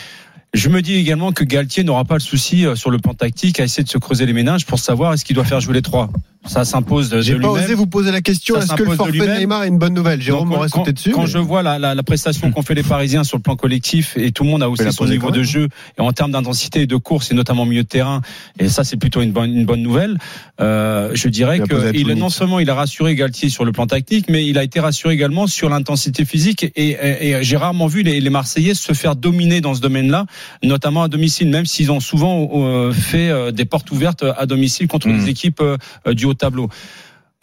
Je 0.54 0.68
me 0.68 0.82
dis 0.82 0.96
également 0.96 1.32
que 1.32 1.46
Galtier 1.46 1.84
n'aura 1.84 2.04
pas 2.04 2.16
le 2.16 2.20
souci 2.20 2.66
euh, 2.66 2.76
sur 2.76 2.92
le 2.92 2.98
plan 2.98 3.14
tactique 3.14 3.60
à 3.62 3.64
essayer 3.64 3.84
de 3.84 3.90
se 3.90 3.98
creuser 3.98 4.26
les 4.26 4.34
ménages 4.34 4.66
pour 4.66 4.80
savoir 4.80 5.14
est-ce 5.14 5.24
qu'il 5.24 5.36
doit 5.36 5.46
faire 5.46 5.62
jouer 5.62 5.76
les 5.76 5.82
trois. 5.82 6.10
Ça 6.48 6.66
s'impose 6.66 7.10
de, 7.10 7.22
J'ai 7.22 7.34
pas 7.34 7.38
lui-même. 7.40 7.64
osé 7.66 7.74
vous 7.76 7.86
poser 7.86 8.12
la 8.12 8.20
question. 8.22 8.56
Ça 8.56 8.62
Est-ce 8.64 8.74
que 8.74 8.82
le 8.84 8.96
forfait. 8.96 9.38
Neymar 9.40 9.64
est 9.64 9.68
une 9.68 9.78
bonne 9.78 9.94
nouvelle? 9.94 10.20
Jérôme 10.24 10.50
Donc, 10.50 10.68
quand, 10.70 10.80
sauté 10.80 10.92
dessus. 10.94 11.12
quand 11.12 11.22
mais- 11.22 11.28
je 11.28 11.38
vois 11.38 11.62
la, 11.62 11.78
la, 11.78 11.94
la 11.94 12.02
prestation 12.04 12.52
qu'ont 12.52 12.64
fait 12.64 12.74
les 12.74 12.82
Parisiens 12.82 13.24
sur 13.24 13.38
le 13.38 13.44
plan 13.44 13.56
collectif 13.56 14.18
et 14.18 14.32
tout 14.32 14.44
le 14.44 14.50
monde 14.50 14.64
a 14.64 14.70
aussi 14.70 14.92
son 14.92 15.06
niveau 15.06 15.30
de 15.30 15.44
jeu 15.44 15.68
et 16.00 16.02
en 16.02 16.12
termes 16.14 16.32
d'intensité 16.32 16.82
et 16.82 16.88
de 16.88 16.96
course 16.96 17.32
et 17.32 17.36
notamment 17.36 17.66
milieu 17.66 17.84
de 17.84 17.88
terrain 17.88 18.22
et 18.58 18.70
ça 18.70 18.84
c'est 18.84 18.98
plutôt 18.98 19.22
une 19.22 19.32
bonne, 19.32 19.56
une 19.56 19.66
bonne 19.66 19.84
nouvelle. 19.84 20.18
Euh, 20.60 21.12
je 21.14 21.28
dirais 21.30 21.58
Il 21.58 21.64
que 21.64 21.96
il, 21.96 22.08
non 22.16 22.30
seulement 22.30 22.58
il 22.60 22.70
a 22.72 22.76
rassuré 22.76 23.14
Galtier 23.16 23.50
sur 23.50 23.64
le 23.64 23.72
plan 23.72 23.86
tactique, 23.86 24.26
mais 24.28 24.46
il 24.48 24.58
a 24.58 24.64
été 24.64 24.80
rassuré 24.80 25.14
également 25.14 25.46
sur 25.46 25.70
l'intensité 25.70 26.26
physique 26.26 26.64
et, 26.76 26.90
et- 26.90 27.30
et 27.30 27.44
j'ai 27.44 27.58
rarement 27.58 27.86
vu 27.86 28.02
les, 28.02 28.20
les 28.20 28.30
Marseillais 28.32 28.74
se 28.74 28.94
faire 28.94 29.16
dominer 29.16 29.62
dans 29.62 29.76
ce 29.76 29.82
domaine-là, 29.82 30.26
notamment 30.64 31.04
à 31.04 31.08
domicile, 31.08 31.50
même 31.50 31.68
s'ils 31.68 31.92
ont 31.92 32.00
souvent 32.00 32.50
euh, 32.54 32.92
fait 32.92 33.30
euh, 33.30 33.52
des 33.52 33.66
portes 33.66 33.92
ouvertes 33.92 34.26
à 34.38 34.46
domicile 34.48 34.88
contre 34.88 35.08
Mhm. 35.08 35.18
les 35.20 35.30
équipes 35.30 35.62
euh, 35.62 35.78
du 36.14 36.26
tableau. 36.34 36.70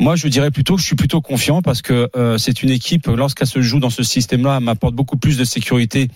Moi, 0.01 0.15
je 0.15 0.29
dirais 0.29 0.53
plutôt 0.53 0.77
que 0.77 0.81
je 0.81 0.87
suis 0.87 0.95
plutôt 0.95 1.21
confiant 1.21 1.61
parce 1.61 1.83
que 1.83 2.09
euh, 2.15 2.39
c'est 2.39 2.63
une 2.63 2.71
équipe, 2.71 3.09
lorsqu'elle 3.09 3.49
se 3.49 3.61
joue 3.61 3.81
dans 3.81 3.91
ce 3.91 4.05
système-là, 4.05 4.61
m'apporte 4.61 4.95
beaucoup 4.95 5.17
plus 5.17 5.37
de 5.37 5.43
sécurité, 5.43 6.09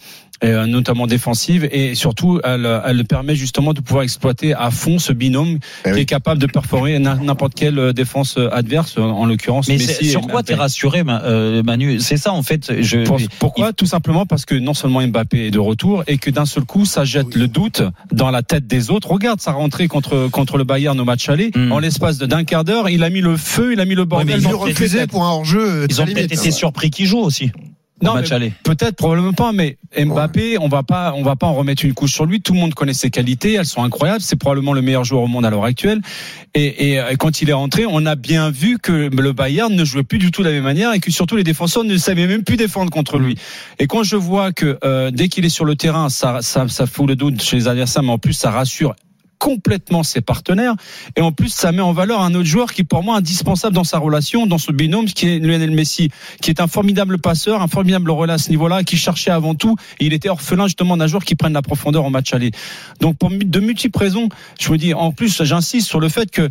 notamment 0.43 1.07
défensive, 1.07 1.69
et 1.71 1.95
surtout, 1.95 2.41
elle, 2.45 2.69
elle 2.85 3.05
permet 3.05 3.35
justement 3.37 3.73
de 3.73 3.81
pouvoir 3.81 4.03
exploiter 4.05 4.55
à 4.55 4.71
fond 4.71 4.99
ce 4.99 5.13
binôme 5.13 5.59
Eh 5.85 5.89
qui 5.89 5.95
oui. 5.95 6.01
est 6.01 6.05
capable 6.07 6.41
de 6.41 6.47
perforer 6.47 6.99
n'im- 6.99 7.21
n'importe 7.23 7.55
quelle 7.55 7.79
euh, 7.79 7.93
défense 7.93 8.39
adverse, 8.51 8.99
en 8.99 9.25
l'occurrence. 9.27 9.69
Mais 9.69 9.75
Messi 9.79 10.11
sur 10.11 10.23
quoi 10.23 10.43
t'es 10.43 10.55
rassuré, 10.55 11.05
Ma- 11.05 11.23
euh, 11.23 11.63
Manu? 11.63 12.01
C'est 12.01 12.17
ça 12.17 12.33
en 12.33 12.43
fait. 12.43 12.83
Je, 12.83 13.05
Pourquoi? 13.39 13.73
Tout 13.73 13.87
simplement 13.87 14.27
parce 14.27 14.45
que 14.45 14.55
non 14.55 14.75
seulement 14.75 15.07
Mbappé 15.07 15.47
est 15.47 15.51
de 15.51 15.59
retour 15.59 16.03
et 16.07 16.19
que 16.19 16.31
d'un 16.31 16.47
seul 16.47 16.65
coup, 16.65 16.85
ça 16.85 17.05
jette 17.05 17.35
le 17.35 17.49
doute 17.49 17.83
dans 18.13 18.31
la 18.31 18.43
tête 18.43 18.67
des 18.67 18.91
autres. 18.91 19.11
Regarde 19.11 19.41
sa 19.41 19.53
rentrée 19.53 19.89
contre 19.89 20.29
contre 20.31 20.57
le 20.59 20.65
Bayern 20.65 20.99
au 20.99 21.05
match 21.05 21.29
aller. 21.29 21.51
Mm. 21.55 21.73
En 21.73 21.79
l'espace 21.79 22.19
de 22.19 22.27
d'un 22.27 22.45
quart 22.45 22.65
d'heure, 22.65 22.89
il 22.89 23.03
a 23.05 23.11
mis 23.11 23.21
le 23.21 23.37
feu, 23.37 23.73
il 23.73 23.81
a 23.81 23.85
mis 23.85 23.95
le 23.95 24.03
mais 24.03 24.07
bordel. 24.07 24.37
ils 24.39 24.43
dans 24.43 24.51
Il 24.51 24.55
ont 24.55 24.59
toutes 24.59 24.67
les 24.69 24.73
refusé 24.75 25.07
pour 25.07 25.25
un 25.25 25.31
hors-jeu. 25.31 25.87
Ils 25.89 26.01
ont 26.01 26.05
peut-être 26.07 26.33
été 26.33 26.51
surpris 26.51 26.91
qu'ils 26.91 27.07
jouent 27.07 27.19
aussi. 27.21 27.51
Non, 28.03 28.15
match 28.15 28.33
aller. 28.33 28.53
Peut-être, 28.65 28.97
probablement 28.97 29.33
pas, 29.33 29.53
mais 29.53 29.79
Mbappé, 29.97 30.59
on 30.59 30.69
va 30.69 30.83
pas, 30.83 31.15
on 31.17 31.23
va 31.23 31.37
pas 31.37 31.47
en 31.47 31.55
remettre 31.55 31.85
une 31.85 31.95
couche 31.95 32.13
sur 32.13 32.27
lui. 32.27 32.41
Tout 32.41 32.53
le 32.53 32.59
monde 32.59 32.75
connaît 32.75 32.95
ses 32.95 33.11
qualités, 33.11 33.55
elles 33.55 33.67
sont 33.67 33.83
incroyables. 33.83 34.21
C'est 34.21 34.37
probablement 34.37 34.73
le 34.73 34.83
meilleur 34.83 35.05
joueur 35.05 35.23
au 35.23 35.29
monde 35.29 35.45
à 35.47 35.51
l'heure 35.51 35.65
actuelle. 35.65 36.01
Et, 36.55 36.95
et, 36.95 36.95
et 36.97 37.17
quand 37.17 37.41
il 37.43 37.51
est 37.51 37.55
rentré, 37.55 37.85
on 37.89 38.05
a 38.05 38.15
bien 38.17 38.51
vu 38.51 38.79
que 38.79 38.93
le 38.93 39.33
Bayern 39.33 39.75
ne 39.75 39.85
jouait 39.85 40.03
plus 40.03 40.19
du 40.19 40.31
tout 40.31 40.43
de 40.43 40.49
la 40.49 40.53
même 40.53 40.65
manière 40.65 40.93
et 40.93 41.01
que 41.01 41.11
surtout 41.11 41.37
les 41.37 41.45
défenseurs 41.45 41.85
ne 41.85 41.97
savaient 41.97 42.27
même 42.27 42.43
plus 42.43 42.57
défendre 42.57 42.91
contre 42.91 43.19
lui. 43.19 43.37
Et 43.79 43.87
quand 43.87 44.03
je 44.03 44.17
vois 44.17 44.53
que 44.53 44.79
euh, 44.85 45.11
dès 45.11 45.29
qu'il 45.29 45.45
est 45.45 45.51
sur 45.51 45.65
le 45.65 45.77
terrain, 45.77 46.09
ça, 46.09 46.39
ça, 46.43 46.67
ça 46.69 46.87
fout 46.87 47.07
le 47.07 47.17
doute 47.17 47.41
chez 47.41 47.57
les 47.57 47.69
adversaires, 47.69 48.03
mais 48.03 48.13
en 48.13 48.19
plus 48.19 48.33
ça 48.33 48.51
rassure 48.51 48.95
complètement 49.43 50.05
ses 50.05 50.21
partenaires. 50.21 50.77
Et 51.17 51.21
en 51.21 51.33
plus 51.33 51.49
ça 51.49 51.73
met 51.73 51.83
en 51.83 51.93
valeur 51.93 52.21
un 52.21 52.33
autre 52.37 52.45
joueur 52.45 52.73
qui 52.73 52.83
est 52.83 52.85
pour 52.85 53.03
moi 53.03 53.17
indispensable 53.17 53.75
dans 53.75 53.83
sa 53.83 53.99
relation 53.99 54.47
dans 54.47 54.59
ce 54.59 54.71
binôme 54.71 55.07
qui 55.07 55.27
est 55.27 55.39
Lionel 55.41 55.73
Messi 55.73 56.11
qui 56.41 56.51
est 56.51 56.61
un 56.61 56.69
formidable 56.69 57.19
passeur 57.19 57.61
un 57.61 57.67
formidable 57.67 58.13
relais 58.13 58.35
à 58.35 58.39
ce 58.39 58.51
niveau-là 58.51 58.85
qui 58.85 58.97
cherchait 58.97 59.33
avant 59.33 59.57
tout 59.57 59.75
et 59.99 60.07
il 60.07 60.13
était 60.13 60.29
orphelin 60.29 60.69
justement 60.69 60.97
d'un 60.97 61.09
joueur 61.09 61.25
qui 61.25 61.35
prenne 61.35 61.55
la 61.55 61.63
profondeur 61.63 62.05
en 62.05 62.11
match 62.11 62.33
aller. 62.33 62.53
Donc 63.01 63.19
pour 63.19 63.31
de 63.31 63.61
multiples 63.61 63.99
raisons 63.99 64.29
je 64.61 64.71
me 64.71 64.79
dis 64.79 64.95
en 64.95 65.11
plus 65.11 65.43
j'insiste 65.43 65.89
sur 65.89 65.99
le 65.99 66.09
fait 66.09 66.31
que 66.31 66.49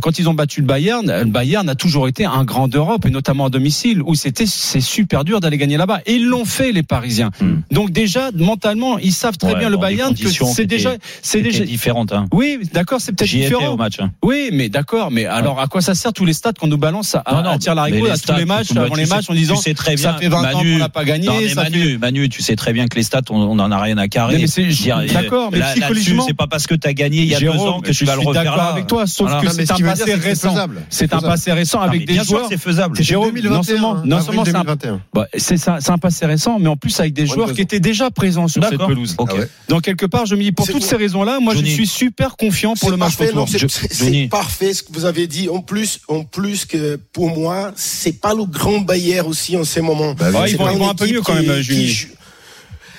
quand 0.00 0.18
ils 0.18 0.28
ont 0.28 0.34
battu 0.34 0.60
le 0.60 0.66
Bayern, 0.66 1.06
le 1.06 1.24
Bayern 1.30 1.68
a 1.68 1.74
toujours 1.74 2.08
été 2.08 2.24
un 2.24 2.44
grand 2.44 2.68
d'Europe 2.68 3.04
et 3.06 3.10
notamment 3.10 3.46
à 3.46 3.50
domicile 3.50 4.00
où 4.02 4.14
c'était 4.14 4.46
c'est 4.46 4.80
super 4.80 5.24
dur 5.24 5.40
d'aller 5.40 5.58
gagner 5.58 5.76
là-bas. 5.76 6.00
Et 6.06 6.14
ils 6.14 6.24
l'ont 6.26 6.44
fait 6.44 6.72
les 6.72 6.82
Parisiens. 6.82 7.30
Hmm. 7.40 7.56
Donc 7.70 7.90
déjà 7.90 8.30
mentalement 8.34 8.98
ils 8.98 9.12
savent 9.12 9.36
très 9.36 9.52
Ouais, 9.52 9.58
bien 9.58 9.68
le 9.68 9.76
Bayern 9.76 10.14
que 10.14 10.28
c'est 10.28 10.66
déjà 10.66 10.94
c'est 11.22 11.42
déjà 11.42 11.64
différente. 11.64 12.12
Hein. 12.12 12.26
oui, 12.32 12.58
d'accord, 12.72 13.00
c'est 13.00 13.12
peut-être 13.12 13.30
différent. 13.30 13.74
au 13.74 13.76
match. 13.76 13.96
hein. 14.00 14.10
Oui, 14.22 14.50
mais 14.52 14.68
d'accord, 14.68 15.10
mais 15.10 15.26
alors 15.26 15.60
à 15.60 15.66
quoi 15.66 15.80
ça 15.82 15.94
sert 15.94 16.12
tous 16.12 16.24
les 16.24 16.32
stats 16.32 16.52
qu'on 16.54 16.66
nous 16.66 16.78
balance 16.78 17.14
à, 17.14 17.22
Non, 17.30 17.42
non, 17.42 17.50
à 17.50 17.58
tir 17.58 17.74
la 17.74 17.88
mais 17.88 18.10
à 18.10 18.16
tous 18.16 18.32
les 18.34 18.44
matchs, 18.46 18.70
avant 18.76 18.94
les 18.94 19.04
sais- 19.06 19.14
matchs, 19.14 19.30
en 19.30 19.34
disant 19.34 19.56
très 19.76 19.94
bien, 19.96 20.12
ça 20.12 20.18
fait 20.18 20.28
20 20.28 20.38
ans 20.38 20.42
Manu, 20.42 20.72
qu'on 20.74 20.78
n'a 20.78 20.88
pas 20.88 21.04
gagné, 21.04 21.26
Non, 21.26 21.34
ça 21.48 21.62
Manu, 21.64 21.92
fait... 21.92 21.98
Manu, 21.98 22.28
tu 22.28 22.42
sais 22.42 22.56
très 22.56 22.72
bien 22.72 22.86
que 22.88 22.96
les 22.96 23.02
stats, 23.02 23.20
on 23.30 23.36
on 23.36 23.58
en 23.58 23.70
a 23.70 23.78
rien 23.80 23.98
à 23.98 24.08
carrer. 24.08 24.42
Euh, 24.44 25.06
d'accord, 25.12 25.50
mais 25.52 25.60
psychologiquement- 25.60 26.24
c'est 26.26 26.34
pas 26.34 26.46
parce 26.46 26.66
que 26.66 26.74
tu 26.74 26.88
as 26.88 26.94
gagné 26.94 27.22
il 27.22 27.28
y 27.28 27.34
a 27.34 27.40
deux 27.40 27.48
ans 27.50 27.80
que 27.80 27.92
je 27.92 27.98
tu 27.98 28.04
vas 28.04 28.14
le 28.14 28.20
refaire 28.22 28.56
là. 28.56 28.64
avec 28.64 28.86
toi, 28.86 29.06
sauf 29.06 29.28
Voilà. 29.30 29.50
que 29.50 29.73
Un 29.74 29.76
dire, 29.76 29.86
passé 29.86 30.14
récent. 30.14 30.50
faisable. 30.50 30.82
C'est 30.90 31.12
un 31.12 31.20
passé 31.20 31.52
récent 31.52 31.78
Non, 31.80 31.84
avec 31.88 32.00
des 32.06 32.12
bien 32.14 32.22
joueurs. 32.22 32.46
c'est 32.48 32.56
faisable. 32.58 32.96
Jérôme, 33.02 33.34
2021, 33.34 33.56
non 33.56 33.62
seulement- 33.62 33.94
non 34.04 34.20
seulement 34.20 34.44
c'est 34.44 34.50
un- 34.54 34.64
2021. 34.64 35.00
Bah, 35.12 35.26
c'est 35.36 35.56
ça, 35.56 35.78
c'est 35.80 35.90
un 35.90 35.98
passé 35.98 36.26
récent, 36.26 36.58
mais 36.58 36.68
en 36.68 36.76
plus 36.76 36.98
avec 37.00 37.12
des 37.12 37.26
joueurs 37.26 37.52
qui 37.52 37.60
étaient 37.60 37.80
déjà 37.80 38.10
présents 38.10 38.48
sur 38.48 38.62
cette 38.64 38.78
pelouse. 38.78 39.14
Ah 39.18 39.24
ouais. 39.34 39.48
Donc 39.68 39.82
quelque 39.82 40.06
part, 40.06 40.26
je 40.26 40.34
me 40.34 40.42
dis 40.42 40.52
pour 40.52 40.66
toutes 40.66 40.82
ces 40.82 40.96
raisons-là, 40.96 41.40
moi 41.40 41.54
Johnny. 41.54 41.68
je 41.70 41.74
suis 41.74 41.86
super 41.86 42.36
confiant 42.36 42.74
pour 42.74 42.90
le 42.90 42.96
match 42.96 43.16
retour. 43.16 43.48
c'est- 43.48 44.28
parfait 44.30 44.72
ce 44.74 44.82
que 44.82 44.92
vous 44.92 45.04
avez 45.04 45.26
dit. 45.26 45.48
En 45.48 45.60
plus, 45.60 46.00
en 46.08 46.24
plus 46.24 46.64
que 46.64 46.96
pour 47.12 47.28
moi, 47.36 47.72
c'est 47.76 48.20
pas 48.20 48.34
le 48.34 48.44
grand 48.44 48.80
Bayern 48.80 49.26
aussi 49.26 49.56
en 49.56 49.64
ces 49.64 49.80
moments. 49.80 50.14
Bah. 50.14 50.30
Ouais, 50.30 50.50
ils 50.50 50.56
vont- 50.56 50.88
un 50.88 50.94
peu 50.94 51.06
mieux 51.06 51.22
quand 51.22 51.34
même, 51.34 51.60
joue- 51.60 51.74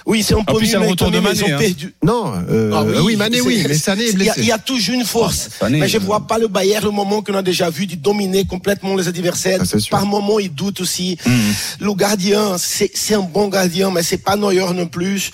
Oui, 0.05 0.21
c'est 0.23 0.35
un 0.35 0.43
peu 0.43 0.57
plus, 0.57 0.71
le 0.71 0.79
mieux, 0.79 0.87
retour 0.89 1.09
de 1.09 1.17
quand 1.17 1.23
Mané, 1.23 1.39
ils 1.39 1.43
ont 1.43 1.55
hein. 1.55 1.57
perdu. 1.57 1.95
Non, 2.03 2.33
euh, 2.49 2.71
Ah 2.75 2.83
oui, 3.03 3.15
Mané, 3.15 3.37
c'est- 3.37 3.43
oui, 3.43 3.65
mais 3.67 3.73
Sané 3.75 4.03
est 4.03 4.11
Il 4.11 4.21
y, 4.23 4.29
a, 4.29 4.33
blessé. 4.33 4.41
il 4.41 4.45
y 4.47 4.51
a 4.51 4.57
toujours 4.59 4.93
une 4.95 5.05
force. 5.05 5.49
Ah, 5.53 5.55
Sané, 5.61 5.79
mais 5.79 5.87
je 5.87 5.97
euh, 5.97 6.01
vois 6.01 6.27
pas 6.27 6.37
le 6.37 6.47
Bayern 6.47 6.85
le 6.85 6.91
moment 6.91 7.23
qu'on 7.23 7.33
a 7.33 7.41
déjà 7.41 7.69
vu 7.71 7.87
de 7.87 7.95
dominer 7.95 8.45
complètement 8.45 8.95
les 8.95 9.07
adversaires. 9.07 9.59
Ah, 9.61 9.65
c'est. 9.65 9.89
Par 9.89 10.05
moment, 10.05 10.37
il 10.39 10.53
doute 10.53 10.79
aussi. 10.81 11.17
Hmm. 11.25 11.51
Le 11.85 11.93
gardien, 11.95 12.57
c'est 12.59 12.91
c'est 12.93 13.15
un 13.15 13.21
bon 13.21 13.47
gardien, 13.47 13.89
mais 13.89 14.03
c'est 14.03 14.17
pas 14.19 14.35
Neuer 14.35 14.73
non 14.75 14.87
plus. 14.87 15.31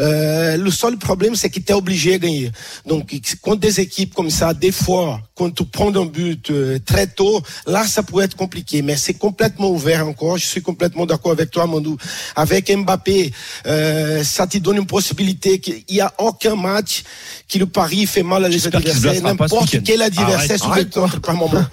Euh, 0.00 0.56
le 0.56 0.70
seul 0.70 0.96
problème, 0.96 1.34
c'est 1.34 1.50
qu'il 1.50 1.62
était 1.62 1.74
obligé 1.74 2.18
de 2.18 2.24
gagner. 2.24 2.50
Donc, 2.86 3.14
contre 3.42 3.60
des 3.60 3.80
équipes 3.80 4.14
comme 4.14 4.30
ça, 4.30 4.54
des 4.54 4.72
fois, 4.72 5.20
quand 5.34 5.50
tu 5.54 5.64
prends 5.64 5.94
un 5.94 6.06
but 6.06 6.50
euh, 6.50 6.78
très 6.84 7.06
tôt, 7.06 7.42
là, 7.66 7.86
ça 7.86 8.02
pourrait 8.02 8.24
être 8.24 8.36
compliqué. 8.36 8.80
Mais 8.82 8.96
c'est 8.96 9.14
complètement 9.14 9.68
ouvert 9.70 10.06
encore. 10.08 10.38
Je 10.38 10.46
suis 10.46 10.62
complètement 10.62 11.04
d'accord 11.04 11.32
avec 11.32 11.50
toi, 11.50 11.66
Mandou. 11.66 11.96
Avec 12.36 12.74
Mbappé, 12.74 13.32
euh, 13.66 14.11
ça 14.22 14.46
te 14.46 14.58
donne 14.58 14.76
une 14.76 14.86
possibilité 14.86 15.58
qu'il 15.58 15.82
n'y 15.90 16.00
a 16.00 16.12
aucun 16.18 16.56
match 16.56 17.02
qui 17.48 17.58
le 17.58 17.66
Paris 17.66 18.06
fait 18.06 18.22
mal 18.22 18.44
à 18.44 18.48
les 18.48 18.66
adversaires. 18.66 19.22
N'importe 19.22 19.82
quel 19.84 20.02
adversaire 20.02 20.58
sur 20.58 20.74
le 20.74 20.84
contre 20.84 21.20
par 21.20 21.34
moment. 21.34 21.64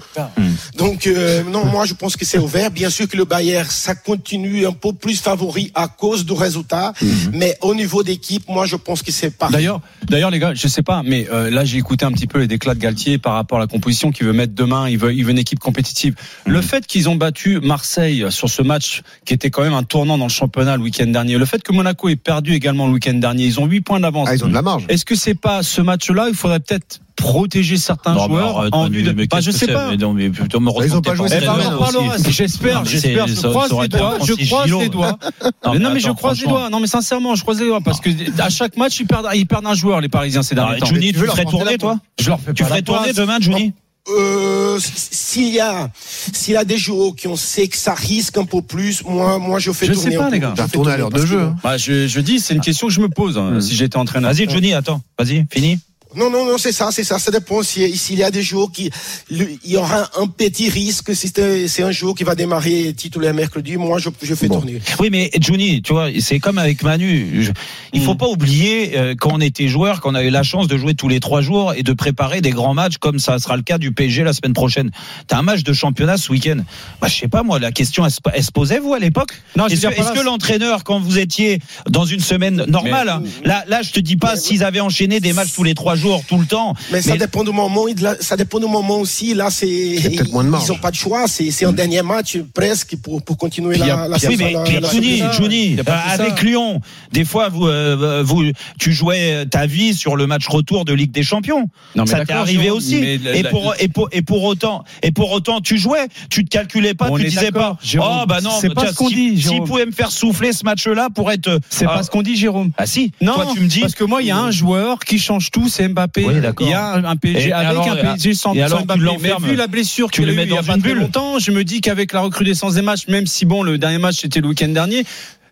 Donc, 0.75 1.07
euh, 1.07 1.43
non, 1.43 1.65
moi, 1.65 1.85
je 1.85 1.93
pense 1.93 2.15
que 2.15 2.25
c'est 2.25 2.37
ouvert. 2.37 2.71
Bien 2.71 2.89
sûr 2.89 3.07
que 3.07 3.17
le 3.17 3.25
Bayern, 3.25 3.67
ça 3.69 3.95
continue 3.95 4.65
un 4.65 4.71
peu 4.71 4.93
plus 4.93 5.19
favori 5.21 5.71
à 5.75 5.87
cause 5.87 6.25
du 6.25 6.33
résultat. 6.33 6.93
Mais 7.33 7.57
au 7.61 7.75
niveau 7.75 8.03
d'équipe, 8.03 8.47
moi, 8.47 8.65
je 8.65 8.75
pense 8.75 9.01
que 9.01 9.11
c'est 9.11 9.31
pas. 9.31 9.49
D'ailleurs, 9.49 9.81
d'ailleurs, 10.07 10.31
les 10.31 10.39
gars, 10.39 10.53
je 10.53 10.67
sais 10.67 10.81
pas, 10.81 11.01
mais 11.03 11.27
euh, 11.31 11.49
là, 11.49 11.65
j'ai 11.65 11.77
écouté 11.77 12.05
un 12.05 12.11
petit 12.11 12.27
peu 12.27 12.39
les 12.39 12.47
déclats 12.47 12.75
de 12.75 12.79
Galtier 12.79 13.17
par 13.17 13.33
rapport 13.33 13.57
à 13.57 13.61
la 13.61 13.67
composition 13.67 14.11
qu'il 14.11 14.25
veut 14.25 14.33
mettre 14.33 14.53
demain. 14.53 14.89
Il 14.89 14.97
veut, 14.97 15.13
il 15.13 15.23
veut 15.25 15.31
une 15.31 15.37
équipe 15.39 15.59
compétitive. 15.59 16.15
Le 16.45 16.61
fait 16.61 16.85
qu'ils 16.85 17.09
ont 17.09 17.15
battu 17.15 17.59
Marseille 17.61 18.25
sur 18.29 18.49
ce 18.49 18.61
match, 18.61 19.01
qui 19.25 19.33
était 19.33 19.49
quand 19.49 19.63
même 19.63 19.73
un 19.73 19.83
tournant 19.83 20.17
dans 20.17 20.25
le 20.25 20.31
championnat 20.31 20.77
le 20.77 20.83
week-end 20.83 21.07
dernier, 21.07 21.37
le 21.37 21.45
fait 21.45 21.61
que 21.63 21.71
Monaco 21.71 22.09
ait 22.09 22.15
perdu 22.29 22.53
également 22.53 22.85
le 22.85 22.93
week-end 22.93 23.15
dernier, 23.15 23.45
ils 23.45 23.59
ont 23.59 23.65
8 23.65 23.81
points 23.81 23.99
d'avance. 23.99 24.27
Ah, 24.29 24.35
ils 24.35 24.45
ont 24.45 24.49
de 24.49 24.53
la 24.53 24.61
marge. 24.61 24.85
Est-ce 24.87 25.03
que 25.03 25.15
c'est 25.15 25.33
pas 25.33 25.63
ce 25.63 25.81
match-là 25.81 26.27
Il 26.29 26.35
faudrait 26.35 26.59
peut-être 26.59 26.99
protéger 27.15 27.77
certains 27.77 28.13
Non, 28.13 28.27
joueurs 28.27 28.59
arrête, 28.59 28.73
en 28.73 28.87
vue 28.87 29.01
de. 29.01 29.11
mais 29.13 29.25
Bah, 29.25 29.39
je 29.41 29.49
sais 29.49 29.65
pas. 29.65 29.89
Mais 29.89 29.97
non, 29.97 30.13
mais 30.13 30.29
plutôt 30.29 30.59
me 30.59 30.69
Ils 30.85 30.95
ont 30.95 31.01
pas 31.01 31.15
joué 31.15 31.25
Eh 31.27 31.33
cette 31.39 31.45
ben. 31.45 32.29
J'espère, 32.29 32.85
j'espère, 32.85 33.27
je 33.27 33.33
croise 33.47 33.71
les 33.81 33.87
doigts, 33.87 34.17
je 34.23 34.45
croise 34.47 34.65
Gillot. 34.65 34.81
les 34.81 34.89
doigts. 34.89 35.17
Non, 35.65 35.73
Mais 35.73 35.79
non, 35.79 35.89
mais 35.89 35.95
mais 35.95 35.99
je 36.01 36.11
croise 36.11 36.39
les 36.39 36.47
doigts. 36.47 36.69
Non, 36.69 36.79
mais 36.79 36.87
sincèrement, 36.87 37.33
je 37.33 37.41
croise 37.41 37.59
les 37.59 37.65
doigts 37.65 37.81
parce 37.81 37.99
que 37.99 38.09
à 38.39 38.49
chaque 38.49 38.77
match, 38.77 38.99
ils 38.99 39.07
perdent, 39.07 39.27
ils 39.33 39.47
perdent 39.47 39.65
un 39.65 39.73
joueur, 39.73 40.01
les 40.01 40.07
Parisiens, 40.07 40.43
ces 40.43 40.53
derniers 40.53 40.75
Ah, 40.75 40.79
temps. 40.81 40.85
Juni, 40.85 41.07
tu 41.07 41.13
tu 41.13 41.19
veux 41.19 41.25
leur 41.25 41.35
ferais 41.35 41.45
tourner, 41.45 41.77
toi 41.79 41.99
Tu 42.15 42.63
ferais 42.63 42.83
tourner 42.83 43.11
demain, 43.13 43.37
Juni 43.39 43.73
Euh, 44.17 44.79
s'il 44.79 45.49
y 45.53 45.59
a, 45.59 45.89
s'il 46.33 46.53
y 46.53 46.57
a 46.57 46.63
des 46.65 46.77
joueurs 46.77 47.15
qui 47.15 47.27
on 47.27 47.35
sait 47.35 47.67
que 47.67 47.77
ça 47.77 47.93
risque 47.93 48.37
un 48.37 48.45
peu 48.45 48.61
plus, 48.61 49.03
moi, 49.03 49.37
moi, 49.39 49.59
je 49.59 49.71
fais 49.71 49.85
Je 49.85 49.93
tourner. 49.93 50.11
sais 50.11 50.17
pas, 50.17 50.29
les 50.29 50.39
gars. 50.39 50.53
Je 50.57 50.63
tourner 50.71 50.91
à 50.93 50.97
l'heure 50.97 51.09
de 51.09 51.19
que- 51.19 51.25
jeu. 51.27 51.39
hein. 51.41 51.55
Bah, 51.63 51.77
je, 51.77 52.07
je 52.07 52.19
dis, 52.19 52.39
c'est 52.39 52.53
une 52.55 52.61
question 52.61 52.87
que 52.87 52.93
je 52.93 53.01
me 53.01 53.09
pose 53.09 53.37
hein, 53.37 53.59
si 53.61 53.75
j'étais 53.75 53.97
entraîneur. 53.97 54.31
Vas-y, 54.33 54.49
Johnny, 54.49 54.73
attends. 54.73 55.01
Vas-y, 55.17 55.45
fini. 55.51 55.79
Non, 56.15 56.31
non, 56.31 56.43
non, 56.43 56.57
c'est 56.57 56.71
ça, 56.71 56.89
c'est 56.91 57.03
ça. 57.03 57.19
Ça 57.19 57.29
dépend 57.29 57.61
si- 57.61 57.95
s'il 57.95 58.17
y 58.17 58.23
a 58.23 58.31
des 58.31 58.41
jours 58.41 58.71
qui, 58.71 58.89
le- 59.29 59.47
il 59.63 59.71
y 59.71 59.77
aura 59.77 60.09
un 60.19 60.25
petit 60.25 60.67
risque 60.67 61.15
si 61.15 61.31
c'est 61.33 61.67
c'est 61.67 61.83
un 61.83 61.91
jour 61.91 62.15
qui 62.15 62.23
va 62.23 62.33
démarrer 62.33 62.93
titulaire 62.97 63.33
mercredi. 63.35 63.77
Moi, 63.77 63.99
je, 63.99 64.09
je 64.23 64.33
fais 64.33 64.47
Bon. 64.47 64.55
tourner. 64.55 64.81
Oui, 64.99 65.09
mais 65.11 65.29
Johnny, 65.39 65.83
tu 65.83 65.93
vois, 65.93 66.07
c'est 66.19 66.39
comme 66.39 66.57
avec 66.57 66.81
Manu. 66.81 67.43
Je- 67.43 67.51
il 67.93 68.01
faut 68.01 68.15
Mm. 68.15 68.17
pas 68.17 68.27
oublier 68.27 68.97
euh, 68.97 69.13
quand 69.15 69.29
on 69.33 69.39
était 69.39 69.67
joueur, 69.67 70.01
qu'on 70.01 70.15
a 70.15 70.23
eu 70.23 70.31
la 70.31 70.41
chance 70.41 70.67
de 70.67 70.77
jouer 70.77 70.95
tous 70.95 71.09
les 71.09 71.19
trois 71.19 71.41
jours 71.41 71.75
et 71.75 71.83
de 71.83 71.93
préparer 71.93 72.41
des 72.41 72.49
grands 72.49 72.73
matchs, 72.73 72.97
comme 72.97 73.19
ça 73.19 73.37
sera 73.37 73.55
le 73.55 73.61
cas 73.61 73.77
du 73.77 73.91
PSG 73.91 74.23
la 74.23 74.33
semaine 74.33 74.53
prochaine. 74.53 74.89
T'as 75.27 75.37
un 75.37 75.43
match 75.43 75.61
de 75.61 75.73
championnat 75.73 76.17
ce 76.17 76.31
week-end. 76.31 76.57
Bah, 77.01 77.07
je 77.07 77.15
sais 77.19 77.27
pas 77.27 77.43
moi, 77.43 77.59
la 77.59 77.71
question 77.71 78.03
elle, 78.03 78.11
se- 78.11 78.19
elle 78.33 78.43
se 78.43 78.51
posait 78.51 78.79
vous 78.79 78.95
à 78.95 78.99
l'époque? 78.99 79.33
Non, 79.55 79.65
je 79.67 79.75
veux 79.75 79.89
Est-ce 79.91 79.95
que, 79.95 80.01
là, 80.03 80.11
que 80.21 80.25
l'entraîneur, 80.25 80.83
quand 80.83 80.99
vous 80.99 81.19
étiez 81.19 81.59
dans 81.87 82.05
une 82.05 82.19
semaine 82.19 82.65
normale, 82.65 83.09
hein, 83.09 83.21
là, 83.45 83.63
là, 83.67 83.83
je 83.83 83.91
te 83.91 83.99
dis 83.99 84.17
pas 84.17 84.35
s'ils 84.37 84.63
avaient 84.63 84.79
enchaîné 84.79 85.19
des 85.19 85.33
matchs 85.33 85.53
tous 85.53 85.63
les 85.63 85.75
trois 85.75 85.95
jours, 85.99 86.23
tout 86.27 86.37
le 86.39 86.45
temps. 86.45 86.73
Mais 86.91 87.01
ça 87.01 87.11
Mais- 87.11 87.17
dépend 87.19 87.43
du 87.43 87.51
moment. 87.51 87.87
il- 87.87 88.01
là, 88.01 88.15
Ça 88.19 88.35
dépend 88.37 88.59
du 88.59 88.65
moment 88.67 88.97
aussi. 88.99 89.33
Là, 89.33 89.49
c'est 89.51 89.67
ils 89.67 90.71
ont 90.71 90.77
pas 90.77 90.91
de 90.91 90.95
choix. 90.95 91.25
C'est 91.27 91.51
c'est 91.51 91.65
un 91.65 91.73
dernier 91.73 92.01
match 92.01 92.37
presque 92.53 92.95
pour 93.03 93.21
pour 93.21 93.37
continuer 93.37 93.71
Puis 93.77 93.79
la, 93.87 94.07
la 94.07 94.17
Oui, 94.27 94.35
mais, 94.37 94.53
la- 94.53 94.63
mais 94.63 94.81
Johnny, 94.91 95.21
Johnny, 95.37 95.75
euh, 95.79 95.83
avec 96.07 96.41
Lyon, 96.41 96.81
des 97.11 97.25
fois, 97.25 97.49
vous, 97.49 97.67
euh, 97.67 98.23
vous, 98.25 98.43
tu 98.79 98.91
jouais 98.93 99.45
ta 99.47 99.65
vie 99.67 99.93
sur 99.93 100.15
le 100.15 100.25
match 100.27 100.47
retour 100.47 100.85
de 100.85 100.93
Ligue 100.93 101.11
des 101.11 101.23
Champions. 101.23 101.69
Non, 101.95 102.03
mais 102.03 102.07
ça 102.11 102.25
t'est 102.25 102.33
arrivé 102.33 102.69
aussi. 102.71 102.95
et 102.95 103.17
la- 103.17 103.49
pour, 103.49 103.73
et 103.79 103.87
pour, 103.87 104.09
et 104.11 104.21
pour 104.21 104.43
autant, 104.43 104.83
et 105.03 105.11
pour 105.11 105.31
autant, 105.31 105.59
tu 105.61 105.77
jouais, 105.77 106.07
tu 106.29 106.45
te 106.45 106.49
calculais 106.49 106.93
pas, 106.93 107.07
On 107.11 107.17
tu 107.17 107.25
disais 107.25 107.51
pas, 107.51 107.77
Jérôme. 107.83 108.19
oh, 108.21 108.25
bah 108.27 108.39
non, 108.41 108.51
C'est 108.61 108.73
pas 108.73 108.87
ce 108.87 108.93
qu'on 108.95 109.09
dit, 109.09 109.29
S'il 109.29 109.41
Jérôme. 109.41 109.67
pouvait 109.67 109.85
me 109.85 109.91
faire 109.91 110.11
souffler 110.11 110.53
ce 110.53 110.63
match-là 110.63 111.09
pour 111.13 111.31
être, 111.31 111.59
C'est 111.69 111.85
pas 111.85 112.03
ce 112.03 112.09
qu'on 112.09 112.21
dit, 112.21 112.35
Jérôme. 112.35 112.71
ah 112.77 112.85
si, 112.85 113.11
Non, 113.21 113.33
tu 113.53 113.61
me 113.61 113.67
dis, 113.67 113.81
parce 113.81 113.95
que 113.95 114.03
moi, 114.03 114.21
il 114.21 114.27
y 114.27 114.31
a 114.31 114.37
un 114.37 114.51
joueur 114.51 114.99
qui 114.99 115.19
change 115.19 115.51
tout, 115.51 115.67
c'est 115.69 115.88
Mbappé. 115.89 116.25
Oui, 116.25 116.33
il 116.61 116.67
y 116.69 116.73
a 116.73 116.93
un 116.93 117.15
PSG 117.15 117.49
Et 117.49 117.51
avec 117.53 117.67
alors, 117.69 117.89
un 117.91 117.95
PSG 117.95 118.33
sans, 118.33 118.53
alors, 118.53 118.79
sans 118.79 118.85
Mbappé. 118.85 118.99
Mais 119.21 119.33
vu 119.49 119.55
la 119.55 119.67
blessure 119.67 120.09
Tu 120.11 120.21
qu'il 120.21 120.23
a 120.23 120.27
le 120.27 120.33
eu 120.33 120.35
mets 120.37 120.43
il 120.43 120.49
y 120.51 120.57
a 120.57 120.61
dans 120.61 120.67
pas 120.67 120.75
une 120.75 120.81
très 120.81 120.91
bulle. 120.93 121.01
longtemps, 121.01 121.39
je 121.39 121.51
me 121.51 121.63
dis 121.63 121.81
qu'avec 121.81 122.13
la 122.13 122.21
recrudescence 122.21 122.75
des 122.75 122.81
matchs, 122.81 123.07
même 123.07 123.27
si 123.27 123.45
bon, 123.45 123.63
le 123.63 123.77
dernier 123.77 123.97
match 123.97 124.17
c'était 124.21 124.41
le 124.41 124.47
week-end 124.47 124.69
dernier. 124.69 125.05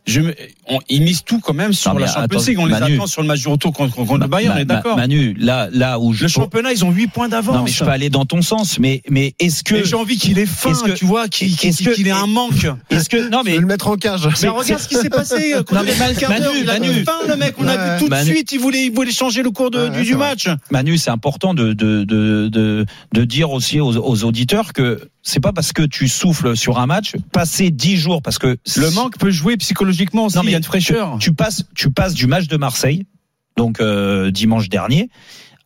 Je 0.07 0.21
me, 0.21 0.33
on, 0.69 0.79
ils 0.87 1.01
misent 1.01 1.23
tout 1.25 1.39
quand 1.41 1.53
même 1.53 1.73
sur 1.73 1.93
Non, 1.93 1.99
la 1.99 2.07
Champions 2.07 2.39
League. 2.47 2.57
On 2.59 2.65
les 2.65 2.71
Manu. 2.79 2.95
attend 2.95 3.07
sur 3.07 3.21
le 3.21 3.27
match 3.27 3.41
du 3.41 3.47
retour 3.49 3.73
contre, 3.73 3.93
contre 3.95 4.13
le 4.13 4.19
Ma- 4.19 4.27
Bayern, 4.27 4.53
on 4.53 4.55
ma- 4.55 4.61
est 4.61 4.65
d'accord. 4.65 4.95
Manu, 4.95 5.35
là, 5.37 5.67
là 5.71 5.99
où 5.99 6.13
je 6.13 6.23
Le 6.23 6.27
championnat, 6.29 6.71
ils 6.71 6.85
ont 6.85 6.91
8 6.91 7.07
points 7.07 7.27
d'avance. 7.27 7.55
non 7.55 7.63
mais 7.63 7.71
je 7.71 7.83
peux 7.83 7.89
aller 7.89 8.09
dans 8.09 8.25
ton 8.25 8.41
sens, 8.41 8.79
mais, 8.79 9.01
mais 9.09 9.33
est-ce 9.39 9.63
que, 9.63 9.83
j'ai 9.83 9.95
envie 9.95 10.17
qu'il 10.17 10.39
ait 10.39 10.45
faim, 10.45 10.71
Est-ce 10.71 10.83
que- 10.83 10.91
tu 10.91 11.05
vois, 11.05 11.27
qu'il 11.27 11.55
que- 11.55 11.93
qu'il 11.93 12.07
ait 12.07 12.11
un 12.11 12.25
manque. 12.27 12.65
est-ce 12.89 13.09
que, 13.09 13.29
non 13.29 13.39
Je 13.41 13.45
mais 13.45 13.51
vais 13.55 13.59
le 13.61 13.65
mettre 13.67 13.87
en 13.89 13.97
cage. 13.97 14.27
Mais 14.41 14.47
regarde 14.47 14.81
ce 14.81 14.87
qui 14.87 14.95
s'est 14.95 15.09
passé. 15.09 15.53
Non, 15.73 15.81
mais 15.85 15.91
quart 16.17 16.29
d'heure, 16.31 16.53
Manu, 16.53 16.59
il 16.61 16.69
a 16.69 16.79
Manu. 16.79 17.03
faim, 17.03 17.11
le 17.27 17.35
mec. 17.35 17.55
On 17.57 17.67
a 17.67 17.75
Ouais. 17.75 17.93
vu 17.95 17.99
tout 17.99 18.05
de 18.05 18.09
Manu. 18.09 18.31
suite. 18.33 18.51
Il 18.53 18.59
voulait, 18.59 18.85
il 18.85 18.91
voulait 18.93 19.11
changer 19.11 19.43
le 19.43 19.51
cours 19.51 19.71
de- 19.71 19.77
Ouais, 19.79 19.89
du, 19.89 19.97
c'est 19.99 20.03
du 20.05 20.15
match. 20.15 20.47
Manu, 20.71 20.97
c'est 20.97 21.09
important 21.11 21.53
de, 21.53 21.73
de, 21.73 22.03
de, 22.05 22.47
de, 22.47 22.85
de 23.13 23.23
dire 23.25 23.51
aussi 23.51 23.79
aux, 23.81 23.95
aux 23.97 24.23
auditeurs 24.23 24.71
que 24.73 25.01
c'est 25.27 25.41
pas 25.41 25.51
parce 25.51 25.73
que 25.73 25.81
tu 25.81 26.07
souffles 26.07 26.55
sur 26.55 26.79
un 26.79 26.85
match, 26.85 27.13
passer 27.33 27.69
10 27.69 27.97
jours, 27.97 28.21
parce 28.21 28.39
que 28.39 28.57
Le 28.77 28.91
manque 28.91 29.17
peut 29.17 29.29
jouer 29.29 29.57
psychologiquement 29.57 30.25
aussi. 30.25 30.37
Non, 30.37 30.43
mais 30.43 30.51
il 30.51 30.53
y 30.53 30.55
a 30.55 30.59
une 30.59 30.63
fraîcheur. 30.63 31.17
tu 31.19 31.33
passes, 31.33 31.65
tu 31.75 31.91
passes 31.91 32.13
du 32.13 32.27
match 32.27 32.47
de 32.47 32.55
Marseille, 32.55 33.05
donc 33.57 33.81
euh, 33.81 34.31
dimanche 34.31 34.69
dernier, 34.69 35.09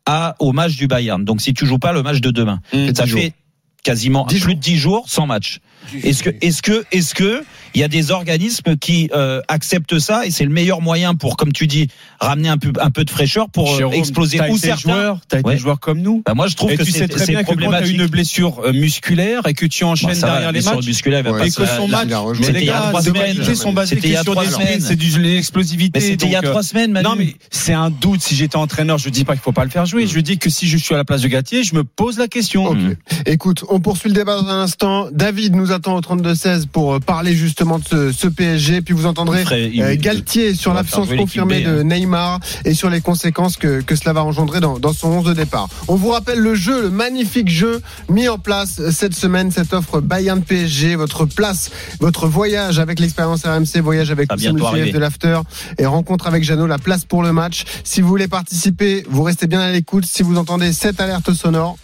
à 0.07 0.35
au 0.39 0.51
match 0.51 0.77
du 0.77 0.87
Bayern. 0.87 1.23
Donc 1.23 1.41
si 1.41 1.53
tu 1.53 1.67
joues 1.67 1.77
pas 1.77 1.93
le 1.93 2.01
match 2.01 2.21
de 2.21 2.31
demain, 2.31 2.59
Mmh, 2.73 2.95
ça 2.95 3.05
dix 3.05 3.11
fait 3.11 3.33
quasiment 3.83 4.25
Dix 4.27 4.39
plus 4.41 4.55
de 4.55 4.59
10 4.59 4.77
jours 4.77 5.05
sans 5.07 5.25
match. 5.27 5.59
Est-ce 6.03 6.21
que, 6.21 6.29
est-ce 6.41 6.61
que, 6.61 6.85
est-ce 6.91 7.15
que 7.15 7.43
il 7.73 7.81
y 7.81 7.83
a 7.83 7.87
des 7.87 8.11
organismes 8.11 8.75
qui 8.77 9.09
euh, 9.15 9.41
acceptent 9.47 9.97
ça 9.97 10.25
et 10.27 10.31
c'est 10.31 10.43
le 10.43 10.51
meilleur 10.51 10.79
moyen 10.79 11.15
pour, 11.15 11.37
comme 11.37 11.51
tu 11.53 11.65
dis, 11.65 11.87
ramener 12.19 12.49
un 12.49 12.57
peu, 12.57 12.71
un 12.79 12.91
peu 12.91 13.03
de 13.03 13.09
fraîcheur 13.09 13.49
pour 13.49 13.73
euh, 13.73 13.77
Jérôme, 13.77 13.95
exploser 13.95 14.37
t'as 14.37 14.49
ou 14.49 14.57
été 14.57 14.67
certains. 14.67 14.91
joueur, 14.93 15.19
t'as 15.27 15.39
été 15.39 15.47
Ouais. 15.47 15.57
joueur 15.57 15.79
comme 15.79 15.99
nous. 16.01 16.21
Bah, 16.25 16.33
moi, 16.35 16.47
je 16.47 16.55
trouve 16.55 16.71
Et 16.71 16.77
que 16.77 16.83
tu 16.83 16.91
sais 16.91 16.99
c'est 16.99 17.07
très 17.07 17.25
bien 17.25 17.43
que 17.43 17.47
quand 17.55 17.55
tu 17.69 17.73
as 17.73 17.87
une 17.87 18.05
blessure 18.05 18.59
euh, 18.63 18.73
musculaire 18.73 19.47
et 19.47 19.53
que 19.55 19.65
tu 19.65 19.83
Bon, 19.83 19.91
enchaînes 19.91 20.13
va, 20.13 20.31
derrière 20.33 20.51
les 20.51 20.61
matchs, 20.61 20.85
musculaire, 20.85 21.25
Ouais, 21.25 21.47
et 21.47 21.49
se- 21.49 21.61
que 21.61 21.65
son 21.65 21.87
match, 21.87 22.05
il 22.07 22.13
a 22.13 22.23
mais 22.25 22.37
les 22.37 22.43
C'était 22.43 22.59
il 22.59 22.65
y 22.65 22.69
a 22.69 22.73
gars, 22.73 22.79
trois 22.89 23.01
de 23.01 23.05
semaines. 23.07 23.21
qualité, 23.37 23.55
son 23.55 23.73
basé 23.73 23.95
C'était 23.95 24.07
il 24.09 24.11
y 24.11 24.15
a 24.15 24.19
que 24.19 24.23
sur 24.25 24.33
trois 24.33 24.45
des 24.45 24.51
semaines. 24.51 24.81
c'est 24.81 24.95
de 24.95 25.19
l'explosivité. 25.19 25.99
C'était 25.99 26.25
il 26.27 26.31
y 26.31 26.35
a 26.35 26.41
trois 26.43 26.61
semaines, 26.63 26.91
Manu. 26.91 27.07
Non 27.07 27.15
mais 27.17 27.35
c'est 27.49 27.73
un 27.73 27.89
doute. 27.89 28.21
Si 28.21 28.35
j'étais 28.35 28.57
entraîneur, 28.57 28.99
je 28.99 29.09
dis 29.09 29.23
pas 29.23 29.33
qu'il 29.33 29.41
faut 29.41 29.51
pas 29.51 29.63
le 29.65 29.71
faire 29.71 29.85
jouer. 29.87 30.05
Je 30.05 30.19
dis 30.19 30.37
que 30.37 30.49
si 30.51 30.67
je 30.67 30.77
suis 30.77 30.93
à 30.93 30.97
la 30.97 31.05
place 31.05 31.21
de 31.21 31.27
Gatier, 31.27 31.63
je 31.63 31.73
me 31.73 31.83
pose 31.83 32.19
la 32.19 32.27
question. 32.27 32.65
Ok. 32.67 32.77
Écoute, 33.25 33.63
on 33.71 33.79
poursuit 33.79 34.09
le 34.09 34.15
débat 34.15 34.35
dans 34.41 34.47
un 34.49 34.61
instant. 34.63 35.07
David 35.11 35.55
nous 35.55 35.71
attend 35.71 35.95
au 35.95 36.01
32-16 36.01 36.67
pour 36.67 36.93
euh, 36.93 36.99
parler 36.99 37.33
justement 37.33 37.79
de 37.79 37.85
ce, 37.85 38.11
ce 38.11 38.27
PSG. 38.27 38.81
Puis 38.81 38.93
vous 38.93 39.05
entendrez 39.05 39.43
ferait- 39.43 39.71
euh, 39.79 39.95
Galtier 39.97 40.53
sur 40.53 40.73
l'absence 40.73 41.07
confirmée 41.17 41.61
de 41.63 41.79
hein. 41.79 41.83
Neymar 41.83 42.39
et 42.65 42.73
sur 42.73 42.89
les 42.89 43.01
conséquences 43.01 43.57
que, 43.57 43.81
que 43.81 43.95
cela 43.95 44.13
va 44.13 44.23
engendrer 44.23 44.59
dans, 44.59 44.77
dans 44.79 44.93
son 44.93 45.07
11 45.09 45.25
de 45.25 45.33
départ. 45.33 45.69
On 45.87 45.95
vous 45.95 46.09
rappelle 46.09 46.39
le 46.39 46.53
jeu, 46.53 46.81
le 46.83 46.89
magnifique 46.89 47.49
jeu 47.49 47.81
mis 48.09 48.27
en 48.27 48.37
place 48.37 48.81
cette 48.91 49.15
semaine, 49.15 49.51
cette 49.51 49.73
offre 49.73 50.01
Bayern 50.01 50.41
PSG, 50.43 50.95
votre 50.95 51.25
place, 51.25 51.71
votre 51.99 52.27
voyage 52.27 52.79
avec 52.79 52.99
l'expérience 52.99 53.43
RMC, 53.45 53.81
voyage 53.81 54.11
avec 54.11 54.29
arriver. 54.31 54.91
de 54.91 54.99
l'After 54.99 55.39
et 55.77 55.85
rencontre 55.85 56.27
avec 56.27 56.43
Jeannot, 56.43 56.67
la 56.67 56.77
place 56.77 57.05
pour 57.05 57.23
le 57.23 57.31
match. 57.31 57.63
Si 57.83 58.01
vous 58.01 58.07
voulez 58.09 58.27
participer, 58.27 59.05
vous 59.09 59.23
restez 59.23 59.47
bien 59.47 59.61
à 59.61 59.71
l'écoute. 59.71 60.05
Si 60.05 60.23
vous 60.23 60.37
entendez 60.37 60.73
cette 60.73 60.99
alerte 60.99 61.33
sonore, 61.33 61.77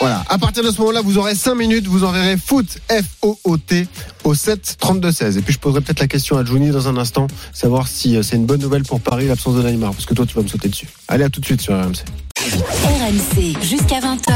Voilà. 0.00 0.22
À 0.28 0.38
partir 0.38 0.62
de 0.62 0.70
ce 0.70 0.78
moment-là, 0.78 1.00
vous 1.00 1.18
aurez 1.18 1.34
5 1.34 1.54
minutes. 1.54 1.86
Vous 1.86 2.04
enverrez 2.04 2.36
foot, 2.36 2.66
F-O-O-T, 2.88 3.88
au 4.24 4.34
7 4.34 4.76
32 4.78 5.10
16. 5.10 5.36
Et 5.38 5.42
puis 5.42 5.52
je 5.52 5.58
poserai 5.58 5.80
peut-être 5.80 6.00
la 6.00 6.06
question 6.06 6.36
à 6.36 6.44
Johnny 6.44 6.70
dans 6.70 6.86
un 6.88 6.96
instant, 6.96 7.26
savoir 7.52 7.88
si 7.88 8.16
euh, 8.16 8.22
c'est 8.22 8.36
une 8.36 8.46
bonne 8.46 8.60
nouvelle 8.60 8.84
pour 8.84 9.00
Paris 9.00 9.26
l'absence 9.26 9.56
de 9.56 9.62
Neymar, 9.62 9.92
parce 9.92 10.06
que 10.06 10.14
toi 10.14 10.24
tu 10.24 10.34
vas 10.34 10.42
me 10.42 10.48
sauter 10.48 10.68
dessus. 10.68 10.88
Allez, 11.08 11.24
à 11.24 11.30
tout 11.30 11.40
de 11.40 11.46
suite 11.46 11.60
sur 11.60 11.74
RMC. 11.74 12.04
RMC 12.52 13.60
jusqu'à 13.62 13.78
jusqu'à 13.78 14.00
20h. 14.00 14.32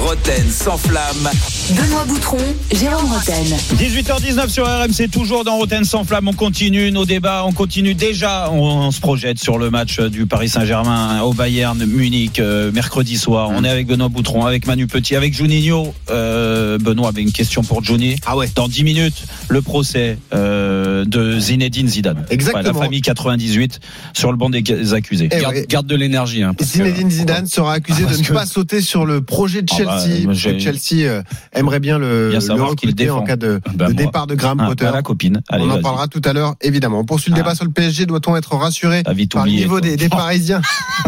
Roten 0.00 0.50
sans 0.50 0.76
flamme. 0.76 1.30
Benoît 1.70 2.04
Boutron, 2.06 2.38
Jérôme 2.72 3.06
Roten. 3.12 3.56
18h19 3.76 4.48
sur 4.48 4.66
RMC, 4.66 5.08
toujours 5.10 5.44
dans 5.44 5.56
Roten 5.56 5.84
sans 5.84 6.02
flamme. 6.04 6.26
On 6.28 6.32
continue 6.32 6.90
nos 6.90 7.04
débats, 7.04 7.44
on 7.46 7.52
continue 7.52 7.94
déjà, 7.94 8.50
on, 8.50 8.58
on 8.58 8.90
se 8.90 9.00
projette 9.00 9.38
sur 9.38 9.58
le 9.58 9.70
match 9.70 10.00
du 10.00 10.26
Paris 10.26 10.48
Saint-Germain 10.48 11.22
au 11.22 11.32
Bayern 11.34 11.84
Munich 11.84 12.40
euh, 12.40 12.72
mercredi 12.72 13.16
soir. 13.16 13.50
On 13.54 13.62
est 13.64 13.68
avec 13.68 13.86
Benoît 13.86 14.08
Boutron, 14.08 14.44
avec 14.44 14.66
Manu 14.66 14.86
Petit, 14.88 15.14
avec 15.14 15.32
Juninho. 15.34 15.94
Euh, 16.10 16.78
Benoît 16.78 17.08
avait 17.08 17.22
une 17.22 17.32
question 17.32 17.62
pour 17.62 17.84
Juni. 17.84 18.16
Ah 18.26 18.36
ouais. 18.36 18.48
Dans 18.56 18.66
10 18.68 18.82
minutes, 18.84 19.24
le 19.48 19.62
procès 19.62 20.18
euh, 20.34 21.04
de 21.04 21.38
Zinedine 21.38 21.88
Zidane. 21.88 22.24
Exactement. 22.30 22.64
la 22.64 22.84
famille 22.86 23.02
98 23.02 23.78
sur 24.14 24.32
le 24.32 24.36
banc 24.36 24.50
des 24.50 24.94
accusés. 24.94 25.28
Eh 25.30 25.40
Garde, 25.40 25.54
ouais. 25.54 25.66
garde 25.68 25.86
de 25.86 25.96
l'énergie. 25.96 26.42
Hein, 26.42 26.54
que- 26.58 26.64
Zinedine 26.64 27.10
Zidane 27.10 27.46
sera 27.52 27.74
accusé 27.74 28.04
Ah, 28.08 28.12
de 28.12 28.16
ne 28.18 28.22
que- 28.24 28.32
pas 28.32 28.46
sauter 28.46 28.80
sur 28.80 29.04
le 29.06 29.20
projet 29.22 29.62
de 29.62 29.68
Ah 29.78 29.84
bah, 29.84 29.98
Chelsea. 30.04 30.32
j'ai- 30.32 30.58
Chelsea 30.58 31.02
euh, 31.06 31.22
aimerait 31.52 31.80
bien 31.80 31.98
le, 31.98 32.30
Bien 32.30 32.54
le 32.56 32.62
recruter 32.62 33.10
en 33.10 33.22
cas 33.22 33.36
de, 33.36 33.60
Bah, 33.74 33.86
de 33.88 33.92
moi. 33.94 34.02
départ 34.04 34.26
de 34.26 34.34
Graham 34.34 34.60
Ah, 34.60 34.66
Potter. 34.68 34.90
la 34.92 35.02
copine. 35.02 35.40
Allez, 35.48 35.64
On 35.64 35.70
en 35.70 35.80
parlera 35.80 36.08
tout 36.08 36.22
à 36.24 36.32
l'heure, 36.32 36.54
évidemment. 36.60 37.00
On 37.00 37.04
poursuit 37.04 37.30
le 37.30 37.36
Ah. 37.36 37.42
débat 37.42 37.54
sur 37.54 37.64
le 37.64 37.70
PSG. 37.70 38.06
Doit-on 38.06 38.34
être 38.36 38.54
rassuré 38.56 39.02
par 39.02 39.44
le 39.46 39.50
niveau 39.50 39.80
des, 39.80 39.96
des 39.96 40.08
Parisiens 40.08 40.60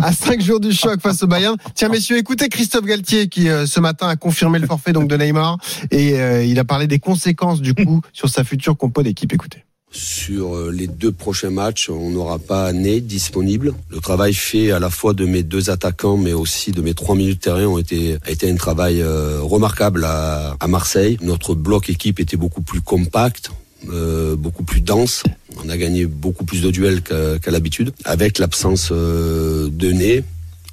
à 0.02 0.12
5 0.12 0.40
jours 0.40 0.60
du 0.60 0.72
choc 0.72 1.00
face 1.00 1.22
au 1.22 1.26
Bayern? 1.26 1.56
Tiens, 1.74 1.88
messieurs, 1.88 2.18
écoutez 2.18 2.48
Christophe 2.48 2.84
Galtier 2.84 3.28
qui, 3.28 3.48
euh, 3.48 3.66
ce 3.66 3.80
matin, 3.80 4.08
a 4.08 4.16
confirmé 4.16 4.58
le 4.58 4.66
forfait 4.66 4.92
donc 4.92 5.08
de 5.08 5.16
Neymar 5.16 5.58
et 5.90 6.20
euh, 6.20 6.44
il 6.44 6.58
a 6.58 6.64
parlé 6.64 6.86
des 6.86 6.98
conséquences 6.98 7.60
du 7.60 7.74
coup 7.74 8.00
sur 8.12 8.28
sa 8.28 8.44
future 8.44 8.76
compo 8.76 9.02
d'équipe. 9.02 9.32
Écoutez. 9.32 9.64
Sur 9.94 10.56
euh, 10.56 10.72
les 10.72 10.88
deux 10.88 11.12
prochains 11.12 11.50
matchs, 11.50 11.88
on 11.88 12.10
n'aura 12.10 12.40
pas 12.40 12.72
Ney 12.72 13.00
disponible. 13.00 13.74
Le 13.90 14.00
travail 14.00 14.34
fait 14.34 14.72
à 14.72 14.80
la 14.80 14.90
fois 14.90 15.14
de 15.14 15.24
mes 15.24 15.44
deux 15.44 15.70
attaquants, 15.70 16.16
mais 16.16 16.32
aussi 16.32 16.72
de 16.72 16.82
mes 16.82 16.94
trois 16.94 17.14
milieux 17.14 17.36
de 17.36 17.38
terrain 17.38 17.66
ont 17.66 17.78
été 17.78 18.18
a 18.26 18.30
été 18.32 18.50
un 18.50 18.56
travail 18.56 19.00
euh, 19.00 19.38
remarquable 19.40 20.04
à, 20.04 20.56
Marseille. 20.66 21.16
Notre 21.22 21.54
bloc 21.54 21.90
équipe 21.90 22.18
était 22.18 22.36
beaucoup 22.36 22.60
plus 22.62 22.80
compact. 22.80 23.52
euh, 23.88 24.34
beaucoup 24.34 24.64
plus 24.64 24.80
dense. 24.80 25.22
On 25.62 25.68
a 25.68 25.76
gagné 25.76 26.06
beaucoup 26.06 26.44
plus 26.44 26.60
de 26.60 26.72
duels 26.72 27.02
qu'à 27.02 27.38
qu'à 27.38 27.52
l'habitude. 27.52 27.92
Avec 28.04 28.38
l'absence 28.40 28.88
euh, 28.90 29.68
de 29.70 29.92
Ney, 29.92 30.24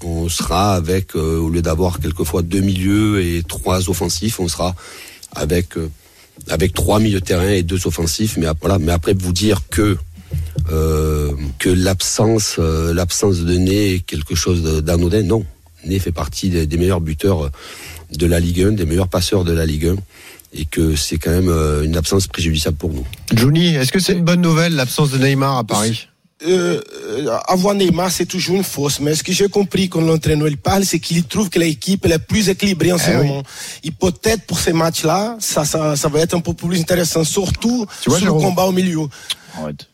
on 0.03 0.29
sera 0.29 0.73
avec, 0.73 1.13
au 1.13 1.49
lieu 1.49 1.61
d'avoir 1.61 1.99
quelquefois 1.99 2.41
deux 2.41 2.61
milieux 2.61 3.21
et 3.23 3.43
trois 3.47 3.87
offensifs, 3.87 4.39
on 4.39 4.47
sera 4.47 4.73
avec 5.35 5.75
avec 6.49 6.73
trois 6.73 6.99
milieux 6.99 7.19
de 7.19 7.25
terrain 7.25 7.49
et 7.49 7.63
deux 7.63 7.87
offensifs. 7.87 8.37
Mais 8.37 8.47
après 8.47 9.13
vous 9.13 9.33
dire 9.33 9.61
que 9.69 9.97
euh, 10.71 11.31
euh, 11.65 12.93
l'absence 12.93 13.39
de 13.39 13.57
Ney 13.57 13.95
est 13.95 13.99
quelque 13.99 14.35
chose 14.35 14.63
d'anodin, 14.83 15.23
non. 15.23 15.45
Ney 15.85 15.99
fait 15.99 16.11
partie 16.11 16.49
des, 16.49 16.67
des 16.67 16.77
meilleurs 16.77 17.01
buteurs 17.01 17.49
de 18.11 18.25
la 18.25 18.39
Ligue 18.39 18.61
1, 18.61 18.71
des 18.73 18.85
meilleurs 18.85 19.07
passeurs 19.07 19.43
de 19.43 19.53
la 19.53 19.65
Ligue 19.65 19.87
1, 19.87 19.95
et 20.53 20.65
que 20.65 20.95
c'est 20.95 21.17
quand 21.17 21.31
même 21.31 21.49
euh, 21.49 21.83
une 21.83 21.95
absence 21.95 22.27
préjudiciable 22.27 22.77
pour 22.77 22.91
nous. 22.91 23.05
Johnny, 23.33 23.75
est-ce 23.75 23.91
que 23.91 23.99
c'est 23.99 24.13
une 24.13 24.23
bonne 24.23 24.41
nouvelle 24.41 24.75
l'absence 24.75 25.11
de 25.11 25.17
Neymar 25.17 25.57
à 25.57 25.63
Paris? 25.63 26.07
Euh, 26.47 26.81
euh, 27.09 27.37
avoir 27.47 27.75
Neymar, 27.75 28.09
c'est 28.11 28.25
toujours 28.25 28.55
une 28.55 28.63
fausse. 28.63 28.99
Mais 28.99 29.13
ce 29.13 29.23
que 29.23 29.31
j'ai 29.31 29.47
compris 29.47 29.89
quand 29.89 30.01
l'entraîneur 30.01 30.47
il 30.47 30.57
parle, 30.57 30.85
c'est 30.85 30.99
qu'il 30.99 31.23
trouve 31.23 31.49
que 31.49 31.59
l'équipe 31.59 32.03
elle 32.05 32.13
est 32.13 32.19
plus 32.19 32.49
équilibrée 32.49 32.91
en 32.91 32.97
ce 32.97 33.11
Eh 33.11 33.15
oui. 33.17 33.27
moment. 33.27 33.43
Et 33.83 33.91
peut-être 33.91 34.43
pour 34.47 34.57
ces 34.59 34.73
matchs-là, 34.73 35.37
ça, 35.39 35.65
ça, 35.65 35.95
ça 35.95 36.07
va 36.09 36.19
être 36.19 36.33
un 36.33 36.39
peu 36.39 36.53
plus 36.53 36.79
intéressant, 36.79 37.23
surtout 37.23 37.85
vois, 38.07 38.17
sur 38.17 38.25
le 38.27 38.33
combat 38.41 38.63
au 38.63 38.71
milieu. 38.71 39.01
Arrête. 39.55 39.87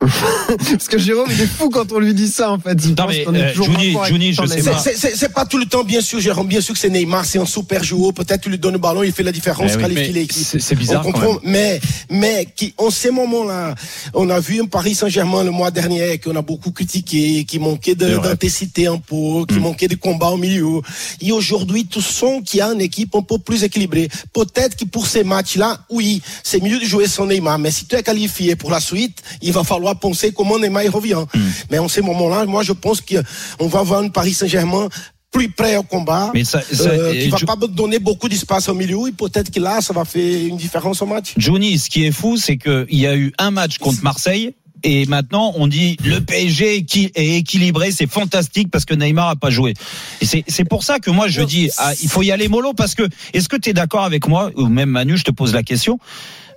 Parce 0.70 0.88
que 0.88 0.98
Jérôme, 0.98 1.28
il 1.30 1.40
est 1.42 1.46
fou 1.46 1.68
quand 1.68 1.92
on 1.92 1.98
lui 1.98 2.14
dit 2.14 2.28
ça 2.28 2.50
en 2.52 2.58
fait. 2.58 2.72
Il 2.82 2.90
Non, 2.90 2.94
pense 2.96 3.06
mais, 3.08 3.24
qu'on 3.24 3.34
est 3.34 3.42
euh, 3.42 3.50
toujours 3.50 3.66
Johnny, 3.66 3.92
Johnny, 4.08 4.32
je 4.32 4.46
sais 4.46 4.62
pas. 4.62 4.78
C'est- 4.78 5.28
pas 5.32 5.44
tout 5.44 5.58
le 5.58 5.66
temps, 5.66 5.84
bien 5.84 6.00
sûr, 6.00 6.20
Jérôme. 6.20 6.48
Bien 6.48 6.60
sûr 6.60 6.74
que 6.74 6.80
c'est 6.80 6.88
Neymar, 6.88 7.24
c'est 7.24 7.38
un 7.38 7.44
super 7.46 7.84
joueur. 7.84 8.12
Peut-être 8.14 8.40
tu 8.40 8.48
lui 8.50 8.58
donnes 8.58 8.72
le 8.72 8.78
ballon, 8.78 9.02
il 9.02 9.12
fait 9.12 9.22
la 9.22 9.30
différence, 9.32 9.72
Eh 9.74 9.76
oui, 9.76 9.82
qualifie 9.82 10.12
l'équipe. 10.12 10.44
c'est- 10.44 10.58
c'est 10.58 10.74
bizarre 10.74 11.06
On 11.06 11.12
quand 11.12 11.38
mais 11.44 11.80
mais 12.08 12.48
qui, 12.56 12.74
en 12.78 12.90
ces 12.90 13.10
moments-là, 13.10 13.74
on 14.14 14.28
a 14.30 14.40
vu 14.40 14.60
un 14.62 14.66
Paris 14.66 14.94
Saint-Germain 14.94 15.44
le 15.44 15.50
mois 15.50 15.70
dernier 15.70 16.18
qu'on 16.18 16.34
a 16.34 16.42
beaucoup 16.42 16.70
critiqué, 16.72 17.44
qui 17.44 17.58
manquait 17.58 17.94
d'intensité 17.94 18.86
un 18.86 18.98
peu, 18.98 19.44
qui 19.46 19.58
manquait 19.60 19.88
de 19.88 19.96
combat 19.96 20.28
au 20.30 20.36
milieu. 20.38 20.80
Et 21.20 21.30
aujourd'hui, 21.30 21.86
sens 22.00 22.40
qu'il 22.44 22.58
y 22.58 22.60
a 22.62 22.68
une 22.72 22.80
équipe 22.80 23.14
un 23.14 23.22
peu 23.22 23.38
plus 23.38 23.62
équilibrée. 23.64 24.08
Peut-être 24.32 24.76
que 24.76 24.84
pour 24.84 25.06
ces 25.06 25.24
matchs-là, 25.24 25.80
oui, 25.90 26.22
c'est 26.42 26.62
mieux 26.62 26.78
de 26.78 26.84
jouer 26.84 27.06
sans 27.06 27.26
Neymar. 27.26 27.58
Mais 27.58 27.70
si 27.70 27.84
tu 27.84 27.94
es 27.96 28.02
qualifié 28.02 28.56
pour 28.56 28.70
la 28.70 28.80
suite, 28.80 29.18
il 29.42 29.52
va 29.52 29.62
falloir 29.64 29.89
penser 29.94 30.32
comment 30.32 30.58
Neymar 30.58 30.84
revient. 30.92 31.24
Mais 31.70 31.78
en 31.78 31.88
ces 31.88 32.02
moments-là, 32.02 32.44
moi, 32.46 32.62
je 32.62 32.72
pense 32.72 33.00
qu'on 33.00 33.66
va 33.68 33.80
avoir 33.80 34.00
un 34.00 34.08
Paris 34.08 34.34
Saint-Germain 34.34 34.88
plus 35.32 35.48
prêt 35.48 35.76
au 35.76 35.84
combat, 35.84 36.32
Mais 36.34 36.42
ça, 36.42 36.60
ça- 36.60 36.88
euh, 36.90 37.12
qui 37.12 37.28
va 37.28 37.36
Jo- 37.38 37.46
pas 37.46 37.54
donner 37.54 38.00
beaucoup 38.00 38.28
d'espace 38.28 38.68
au 38.68 38.74
milieu. 38.74 39.06
Et 39.08 39.12
peut-être 39.12 39.48
que 39.52 39.60
là, 39.60 39.80
ça 39.80 39.92
va 39.92 40.04
faire 40.04 40.46
une 40.48 40.56
différence 40.56 41.00
au 41.02 41.06
match. 41.06 41.34
Johnny, 41.36 41.78
ce 41.78 41.88
qui 41.88 42.04
est 42.04 42.10
fou, 42.10 42.36
c'est 42.36 42.56
qu'il 42.56 42.86
y 42.98 43.06
a 43.06 43.14
eu 43.14 43.32
un 43.38 43.52
match 43.52 43.78
contre 43.78 44.02
Marseille. 44.02 44.54
Et 44.82 45.06
maintenant, 45.06 45.52
on 45.56 45.66
dit 45.66 45.96
le 46.04 46.20
PSG 46.20 46.76
est 46.76 46.82
qui- 46.82 47.10
est 47.14 47.36
équilibré, 47.36 47.90
c'est 47.92 48.10
fantastique 48.10 48.70
parce 48.70 48.84
que 48.84 48.94
Neymar 48.94 49.28
a 49.28 49.36
pas 49.36 49.50
joué. 49.50 49.74
Et 50.20 50.26
c'est 50.46 50.64
pour 50.64 50.84
ça 50.84 50.98
que 50.98 51.10
moi 51.10 51.28
je 51.28 51.42
dis, 51.42 51.70
ah, 51.78 51.92
il 52.02 52.08
faut 52.08 52.22
y 52.22 52.30
aller 52.32 52.48
mollo 52.48 52.72
parce 52.72 52.94
que 52.94 53.08
est-ce 53.34 53.48
que 53.48 53.56
tu 53.56 53.70
es 53.70 53.72
d'accord 53.72 54.04
avec 54.04 54.28
moi 54.28 54.50
ou 54.56 54.66
même 54.66 54.90
Manu, 54.90 55.16
je 55.16 55.24
te 55.24 55.30
pose 55.30 55.52
la 55.54 55.62
question. 55.62 55.98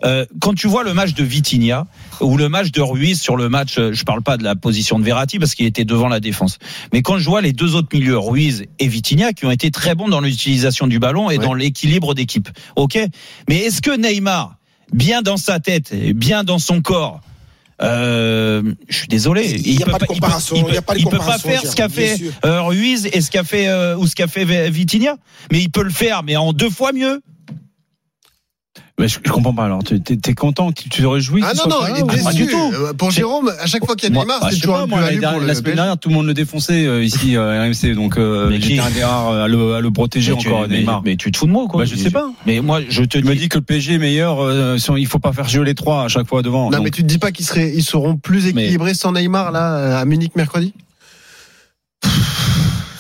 Euh, 0.06 0.26
quand 0.42 0.54
tu 0.54 0.68
vois 0.68 0.84
le 0.84 0.94
match 0.94 1.14
de 1.14 1.24
Vitinha 1.24 1.88
ou 2.20 2.36
le 2.36 2.50
match 2.50 2.72
de 2.72 2.82
Ruiz 2.82 3.22
sur 3.22 3.38
le 3.38 3.48
match, 3.48 3.78
euh, 3.78 3.94
je 3.94 4.04
parle 4.04 4.22
pas 4.22 4.36
de 4.36 4.44
la 4.44 4.54
position 4.54 5.00
de 5.00 5.04
Verratti 5.06 5.40
parce 5.40 5.56
qu'il 5.56 5.66
était 5.66 5.86
devant 5.86 6.10
la 6.10 6.20
défense, 6.20 6.58
mais 6.92 7.02
quand 7.02 7.18
je 7.20 7.30
vois 7.30 7.40
les 7.42 7.54
deux 7.54 7.76
autres 7.76 7.88
milieux, 7.94 8.18
Ruiz 8.18 8.66
et 8.80 8.88
Vitinha, 8.90 9.32
qui 9.32 9.46
ont 9.46 9.52
été 9.52 9.72
très 9.72 9.96
bons 9.96 10.10
dans 10.10 10.20
l'utilisation 10.20 10.88
du 10.88 11.00
ballon 11.00 11.30
et 11.32 11.38
Ouais. 11.38 11.46
dans 11.46 11.54
l'équilibre 11.54 12.14
d'équipe, 12.16 12.50
ok? 12.76 13.00
Mais 13.48 13.60
est-ce 13.60 13.82
que 13.82 13.96
Neymar, 13.96 14.58
bien 14.92 15.22
dans 15.22 15.38
sa 15.38 15.62
tête, 15.62 15.94
bien 16.14 16.44
dans 16.44 16.60
son 16.60 16.82
corps, 16.82 17.22
euh, 17.82 18.62
je 18.88 18.98
suis 18.98 19.08
désolé. 19.08 19.50
Il 19.50 19.80
y 19.80 19.82
a 19.82 19.86
peut 19.86 19.92
pas 19.92 20.00
de 20.00 20.06
comparaison, 20.06 20.56
Il 20.56 20.78
a 20.78 20.82
peut, 20.82 20.82
pas 20.82 20.96
il 20.96 21.08
peut 21.08 21.18
pas 21.18 21.38
faire 21.38 21.62
ce 21.62 21.76
qu'a 21.76 21.90
fait 21.90 22.18
euh, 22.46 22.62
Ruiz 22.62 23.10
et 23.12 23.22
ce 23.22 23.32
qu'a 23.32 23.44
fait 23.44 23.68
euh, 23.68 23.98
ou 23.98 24.08
ce 24.08 24.16
qu'a 24.16 24.28
fait 24.28 24.70
Vitinha, 24.70 25.18
mais 25.52 25.60
il 25.60 25.70
peut 25.70 25.84
le 25.84 25.90
faire, 25.90 26.24
mais 26.24 26.36
en 26.36 26.54
deux 26.54 26.70
fois 26.70 26.92
mieux. 26.94 27.22
Mais 29.00 29.08
je, 29.08 29.18
je 29.26 29.32
comprends 29.32 29.54
pas. 29.56 29.66
Alors, 29.66 29.84
tu 29.84 30.00
t'es, 30.00 30.18
t'es 30.18 30.36
content, 30.36 30.72
tu 30.72 30.88
te 30.88 31.04
réjouis 31.04 31.42
Ah 31.44 31.54
non, 31.56 31.64
non, 31.68 31.80
pas 31.82 31.90
il 31.90 31.98
est 32.00 32.04
déçu. 32.08 32.24
Pas 32.24 32.32
du 32.34 32.46
tout. 32.46 32.72
Euh, 32.76 32.94
Pour 32.94 33.10
Jérôme, 33.10 33.52
à 33.60 33.66
chaque 33.66 33.84
fois 33.86 33.96
qu'il 33.96 34.14
y 34.14 34.16
a 34.16 34.20
Neymar, 34.22 34.40
bah, 34.40 34.50
c'est 34.52 34.60
toujours 34.60 34.76
pas, 34.76 34.84
un 34.84 34.86
moi, 34.86 35.02
la, 35.02 35.32
pour 35.32 35.42
la 35.42 35.48
le 35.48 35.54
semaine 35.56 35.76
dernière, 35.76 35.98
tout 35.98 36.10
le 36.10 36.16
monde 36.16 36.28
le 36.28 36.36
défonçait 36.36 36.86
euh, 36.86 37.04
ici 37.04 37.36
euh, 37.36 37.64
RMC, 37.64 37.96
donc 37.96 38.18
euh, 38.20 38.52
j'étais 38.52 38.80
un 38.80 38.92
des 38.92 39.04
rares 39.04 39.32
à 39.32 39.48
le, 39.48 39.74
à 39.74 39.82
le 39.82 39.90
protéger 39.90 40.32
Mais 40.34 40.38
encore, 40.46 40.68
mais, 40.70 40.78
Neymar. 40.80 41.02
mais 41.04 41.16
tu 41.16 41.32
te 41.32 41.38
fous 41.40 41.48
de 41.48 41.52
moi, 41.52 41.66
quoi. 41.68 41.82
Bah, 41.84 41.90
je 41.92 41.96
sais 41.96 42.12
pas. 42.12 42.30
Mais 42.46 42.62
moi, 42.62 42.82
je 42.88 43.02
te 43.04 43.18
Tu 43.18 43.24
me 43.24 43.34
dis. 43.36 43.50
que 43.50 43.58
le 43.58 43.64
PSG 43.64 43.96
est 43.96 43.98
meilleur, 43.98 44.40
euh, 44.44 44.78
si 44.78 44.92
on- 44.92 44.96
il 44.98 45.08
faut 45.08 45.18
pas 45.20 45.34
faire 45.34 45.50
jouer 45.50 45.66
les 45.66 45.76
trois 45.76 46.04
à 46.04 46.08
chaque 46.08 46.28
fois 46.28 46.44
devant. 46.44 46.66
Non, 46.70 46.78
Donc, 46.78 46.84
mais 46.86 46.92
tu 46.92 47.02
te 47.02 47.08
dis 47.08 47.18
pas 47.18 47.32
qu'ils 47.32 47.46
seraient, 47.46 47.72
ils 47.76 47.84
seront 47.84 48.16
plus 48.16 48.46
équilibrés 48.48 48.94
sans 48.94 49.12
Neymar 49.12 49.52
là 49.52 49.98
à 50.00 50.06
Munich 50.06 50.34
mercredi? 50.36 50.72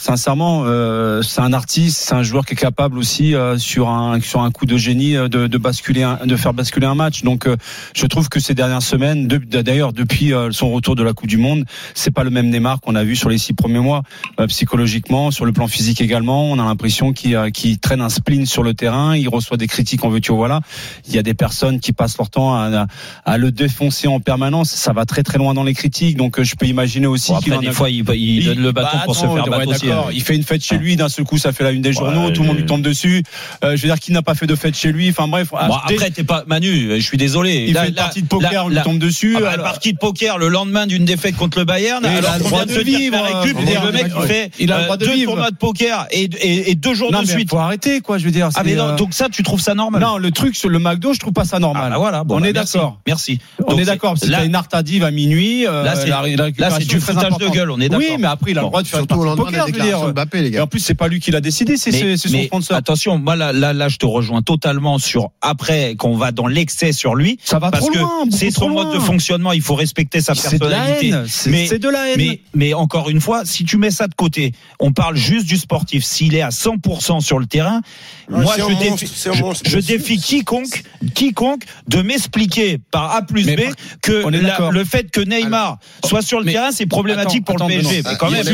Sincèrement, 0.03 0.63
euh, 0.65 1.21
c'est 1.21 1.39
un 1.41 1.53
artiste, 1.53 1.97
c'est 2.05 2.13
un 2.13 2.23
joueur 2.23 2.45
qui 2.45 2.53
est 2.53 2.57
capable 2.57 2.97
aussi 2.97 3.33
euh, 3.35 3.57
sur 3.57 3.89
un 3.89 4.19
sur 4.19 4.41
un 4.41 4.51
coup 4.51 4.65
de 4.65 4.75
génie 4.77 5.15
euh, 5.15 5.27
de, 5.29 5.47
de 5.47 5.57
basculer, 5.57 6.03
un- 6.03 6.19
de 6.25 6.35
faire 6.35 6.53
basculer 6.53 6.85
un 6.85 6.95
match. 6.95 7.23
Donc, 7.23 7.47
euh, 7.47 7.55
je 7.95 8.05
trouve 8.05 8.27
que 8.27 8.39
ces 8.39 8.53
dernières 8.53 8.81
semaines, 8.81 9.27
de- 9.27 9.37
d'ailleurs 9.61 9.93
depuis 9.93 10.33
euh, 10.33 10.51
son 10.51 10.71
retour 10.71 10.95
de 10.95 11.03
la 11.03 11.13
Coupe 11.13 11.27
du 11.29 11.37
Monde, 11.37 11.63
c'est 11.93 12.11
pas 12.11 12.23
le 12.23 12.29
même 12.29 12.49
Neymar 12.49 12.81
qu'on 12.81 12.95
a 12.95 13.03
vu 13.03 13.15
sur 13.15 13.29
les 13.29 13.37
six 13.37 13.53
premiers 13.53 13.79
mois. 13.79 14.03
Euh, 14.39 14.47
psychologiquement, 14.47 15.31
sur 15.31 15.45
le 15.45 15.53
plan 15.53 15.67
physique 15.67 16.01
également, 16.01 16.45
on 16.51 16.59
a 16.59 16.63
l'impression 16.65 17.13
qu'il 17.13 17.35
euh, 17.35 17.49
qu'il 17.49 17.79
traîne 17.79 18.01
un 18.01 18.09
spleen 18.09 18.45
sur 18.45 18.63
le 18.63 18.73
terrain. 18.73 19.15
Il 19.15 19.29
reçoit 19.29 19.57
des 19.57 19.67
critiques 19.67 20.03
en 20.03 20.09
veux-tu 20.09 20.33
voilà. 20.33 20.59
Il 21.07 21.15
y 21.15 21.17
a 21.17 21.23
des 21.23 21.33
personnes 21.33 21.79
qui 21.79 21.93
passent 21.93 22.17
leur 22.17 22.29
temps 22.29 22.55
à, 22.55 22.65
à- 22.81 22.87
à 23.25 23.37
le 23.37 23.51
défoncer 23.51 24.07
en 24.07 24.19
permanence. 24.19 24.69
Ça 24.69 24.91
va 24.91 25.05
très 25.05 25.23
très 25.23 25.37
loin 25.37 25.53
dans 25.53 25.63
les 25.63 25.73
critiques. 25.73 26.17
Donc, 26.17 26.39
euh, 26.39 26.43
je 26.43 26.55
peux 26.55 26.65
imaginer 26.65 27.07
aussi 27.07 27.31
Bon, 27.31 27.39
qu'il 27.39 27.57
des 27.59 27.67
a- 27.67 27.71
fois, 27.71 27.89
il, 27.89 28.03
il 28.09 28.45
donne 28.45 28.59
le 28.59 28.71
bâton 28.71 28.97
bah, 28.97 29.03
pour 29.05 29.15
se 29.15 29.21
faire 29.21 29.31
ouais, 29.31 29.49
battre 29.49 29.67
aussi. 29.69 29.89
D'accord. 29.95 30.11
Il 30.11 30.21
fait 30.23 30.35
une 30.35 30.43
fête 30.43 30.63
chez 30.63 30.77
lui, 30.77 30.95
d'un 30.95 31.09
seul 31.09 31.25
coup, 31.25 31.37
ça 31.37 31.51
fait 31.51 31.63
la 31.63 31.71
une 31.71 31.81
des 31.81 31.93
journaux, 31.93 32.27
Ouais, 32.27 32.33
tout 32.33 32.41
le 32.41 32.47
monde 32.47 32.57
lui 32.57 32.63
euh, 32.63 32.67
tombe 32.67 32.81
dessus. 32.81 33.23
Euh, 33.63 33.75
je 33.75 33.81
veux 33.81 33.87
dire, 33.87 33.99
qui 33.99 34.11
n'a 34.11 34.21
pas 34.21 34.35
fait 34.35 34.47
de 34.47 34.55
fête 34.55 34.75
chez 34.75 34.91
lui? 34.91 35.09
Enfin 35.09 35.27
bref. 35.27 35.49
ah, 35.57 35.67
Bon, 35.67 35.75
après, 35.75 36.09
t'es 36.11 36.23
pas 36.23 36.43
Manu. 36.47 36.95
Je 36.99 37.05
suis 37.05 37.17
désolé. 37.17 37.65
il 37.67 37.73
Là- 37.73 37.83
fait 37.83 37.89
une 37.89 37.95
là- 37.95 38.01
partie 38.03 38.21
de 38.21 38.27
poker, 38.27 38.51
là- 38.51 38.65
on 38.65 38.69
lui 38.69 38.75
là- 38.75 38.81
tombe 38.83 38.99
dessus. 38.99 39.35
Ah 39.37 39.41
bah, 39.41 39.51
alors- 39.51 39.65
partie 39.65 39.93
de 39.93 39.97
poker 39.97 40.37
le 40.37 40.47
lendemain 40.47 40.87
d'une 40.87 41.05
défaite 41.05 41.35
contre 41.35 41.59
le 41.59 41.65
Bayern. 41.65 42.05
Et 42.05 42.09
il 42.09 42.25
a 42.25 42.37
le 42.37 42.43
qu'on 42.43 42.49
droit 42.49 42.65
de 42.65 42.79
vivre, 42.79 43.15
euh, 43.17 43.85
le 43.85 43.91
mec 43.91 44.07
va- 44.07 44.21
fait 44.27 44.51
il 44.59 44.71
a 44.71 44.75
le 44.77 44.81
euh, 44.81 44.85
droit 44.85 44.97
de 44.97 45.05
deux 45.05 45.13
vivre. 45.13 45.31
tournois 45.31 45.51
de 45.51 45.55
poker 45.55 46.07
et, 46.11 46.75
deux 46.75 46.93
jours 46.93 47.11
de 47.11 47.25
suite. 47.25 47.49
faut 47.49 47.57
arrêter, 47.57 48.01
quoi. 48.01 48.17
Je 48.17 48.25
veux 48.25 48.31
dire. 48.31 48.49
Ah 48.55 48.61
mais 48.63 48.75
non, 48.75 48.89
euh, 48.89 48.95
donc 48.95 49.13
ça, 49.13 49.27
tu 49.29 49.43
trouves 49.43 49.61
ça 49.61 49.73
normal? 49.75 50.01
Non, 50.01 50.17
le 50.17 50.31
truc 50.31 50.55
sur 50.55 50.69
le 50.69 50.79
McDo, 50.79 51.13
je 51.13 51.19
trouve 51.19 51.33
pas 51.33 51.45
ça 51.45 51.57
Ah, 51.57 51.59
normal. 51.59 51.91
bah 51.91 51.97
voilà. 51.97 52.23
Bon, 52.23 52.37
on 52.37 52.41
bah, 52.41 52.49
est 52.49 52.53
d'accord. 52.53 52.99
Merci. 53.07 53.39
On 53.67 53.77
est 53.77 53.85
d'accord. 53.85 54.17
Si 54.17 54.27
Là, 54.27 54.39
t'as 54.39 54.45
une 54.45 54.55
art 54.55 54.67
tardive 54.67 55.03
à 55.03 55.11
minuit, 55.11 55.65
euh, 55.67 55.83
Là, 55.83 55.95
c'est- 55.95 56.85
du 56.85 56.99
foutage 56.99 57.37
de 57.37 57.47
gueule. 57.49 57.71
On 57.71 57.79
est 57.79 57.89
d'accord. 57.89 58.05
Oui, 58.09 58.15
mais 58.19 58.27
après, 58.27 58.51
il 58.51 58.57
a 58.57 58.61
le 58.61 58.67
droit 58.67 58.81
de 58.81 58.87
faire 58.87 58.99
une 59.01 59.07
partie 59.07 59.23
de 59.23 59.35
poker. 59.35 59.65
Dire. 59.83 60.07
Mbappé, 60.09 60.41
les 60.41 60.55
Et 60.55 60.59
en 60.59 60.67
plus, 60.67 60.79
c'est 60.79 60.93
pas 60.95 61.07
lui 61.07 61.19
qui 61.19 61.31
l'a 61.31 61.41
décidé, 61.41 61.77
c'est 61.77 61.91
son 62.17 62.29
mais 62.31 62.45
sponsor. 62.45 62.75
Attention, 62.77 63.17
moi 63.17 63.35
là, 63.35 63.51
là, 63.53 63.73
là, 63.73 63.87
je 63.89 63.97
te 63.97 64.05
rejoins 64.05 64.41
totalement 64.41 64.97
sur 64.99 65.29
après 65.41 65.95
qu'on 65.95 66.15
va 66.17 66.31
dans 66.31 66.47
l'excès 66.47 66.91
sur 66.91 67.15
lui. 67.15 67.37
Ça 67.43 67.59
va 67.59 67.71
parce 67.71 67.85
trop 67.85 67.93
que 67.93 68.35
c'est 68.35 68.51
son 68.51 68.61
trop 68.67 68.69
mode 68.69 68.93
de 68.93 68.99
fonctionnement. 68.99 69.51
Il 69.53 69.61
faut 69.61 69.75
respecter 69.75 70.21
sa 70.21 70.35
C'est 70.35 70.57
de 70.59 70.65
la 70.65 70.77
personnalité. 70.77 71.07
haine. 71.09 71.67
C'est 71.67 71.79
de 71.79 71.89
la 71.89 72.09
haine. 72.09 72.15
Mais, 72.17 72.41
mais 72.53 72.73
encore 72.73 73.09
une 73.09 73.21
fois, 73.21 73.43
si 73.45 73.63
tu 73.65 73.77
mets 73.77 73.91
ça 73.91 74.07
de 74.07 74.13
côté, 74.15 74.53
on 74.79 74.91
parle 74.91 75.15
juste 75.15 75.45
du 75.45 75.57
sportif. 75.57 76.03
S'il 76.03 76.35
est 76.35 76.41
à 76.41 76.49
100% 76.49 77.21
sur 77.21 77.39
le 77.39 77.45
terrain, 77.45 77.81
Ouais, 78.29 78.41
moi 78.43 78.55
je 78.57 78.65
défie, 78.75 78.89
monstre, 78.89 79.07
c'est 79.13 79.29
un 79.29 79.33
je, 79.33 79.41
monstre, 79.41 79.63
je 79.69 79.77
bien 79.77 79.81
sûr. 79.87 79.97
défie 79.97 80.17
quiconque, 80.17 80.83
quiconque 81.13 81.63
de 81.87 82.01
m'expliquer 82.01 82.79
par 82.91 83.13
A 83.15 83.21
plus 83.21 83.45
Mais 83.45 83.55
B 83.57 83.61
que 84.01 84.11
la- 84.29 84.69
le 84.71 84.83
fait 84.85 85.11
que 85.11 85.19
Neymar 85.19 85.77
soit 86.05 86.21
sur 86.21 86.39
le 86.39 86.45
Mais- 86.45 86.53
terrain, 86.53 86.71
c'est 86.71 86.85
problématique 86.85 87.43
Attends, 87.47 87.57
pour 87.57 87.67
le 87.67 87.73
PSG. 87.75 88.01
Mais 88.05 88.15
quand 88.17 88.29
même, 88.31 88.45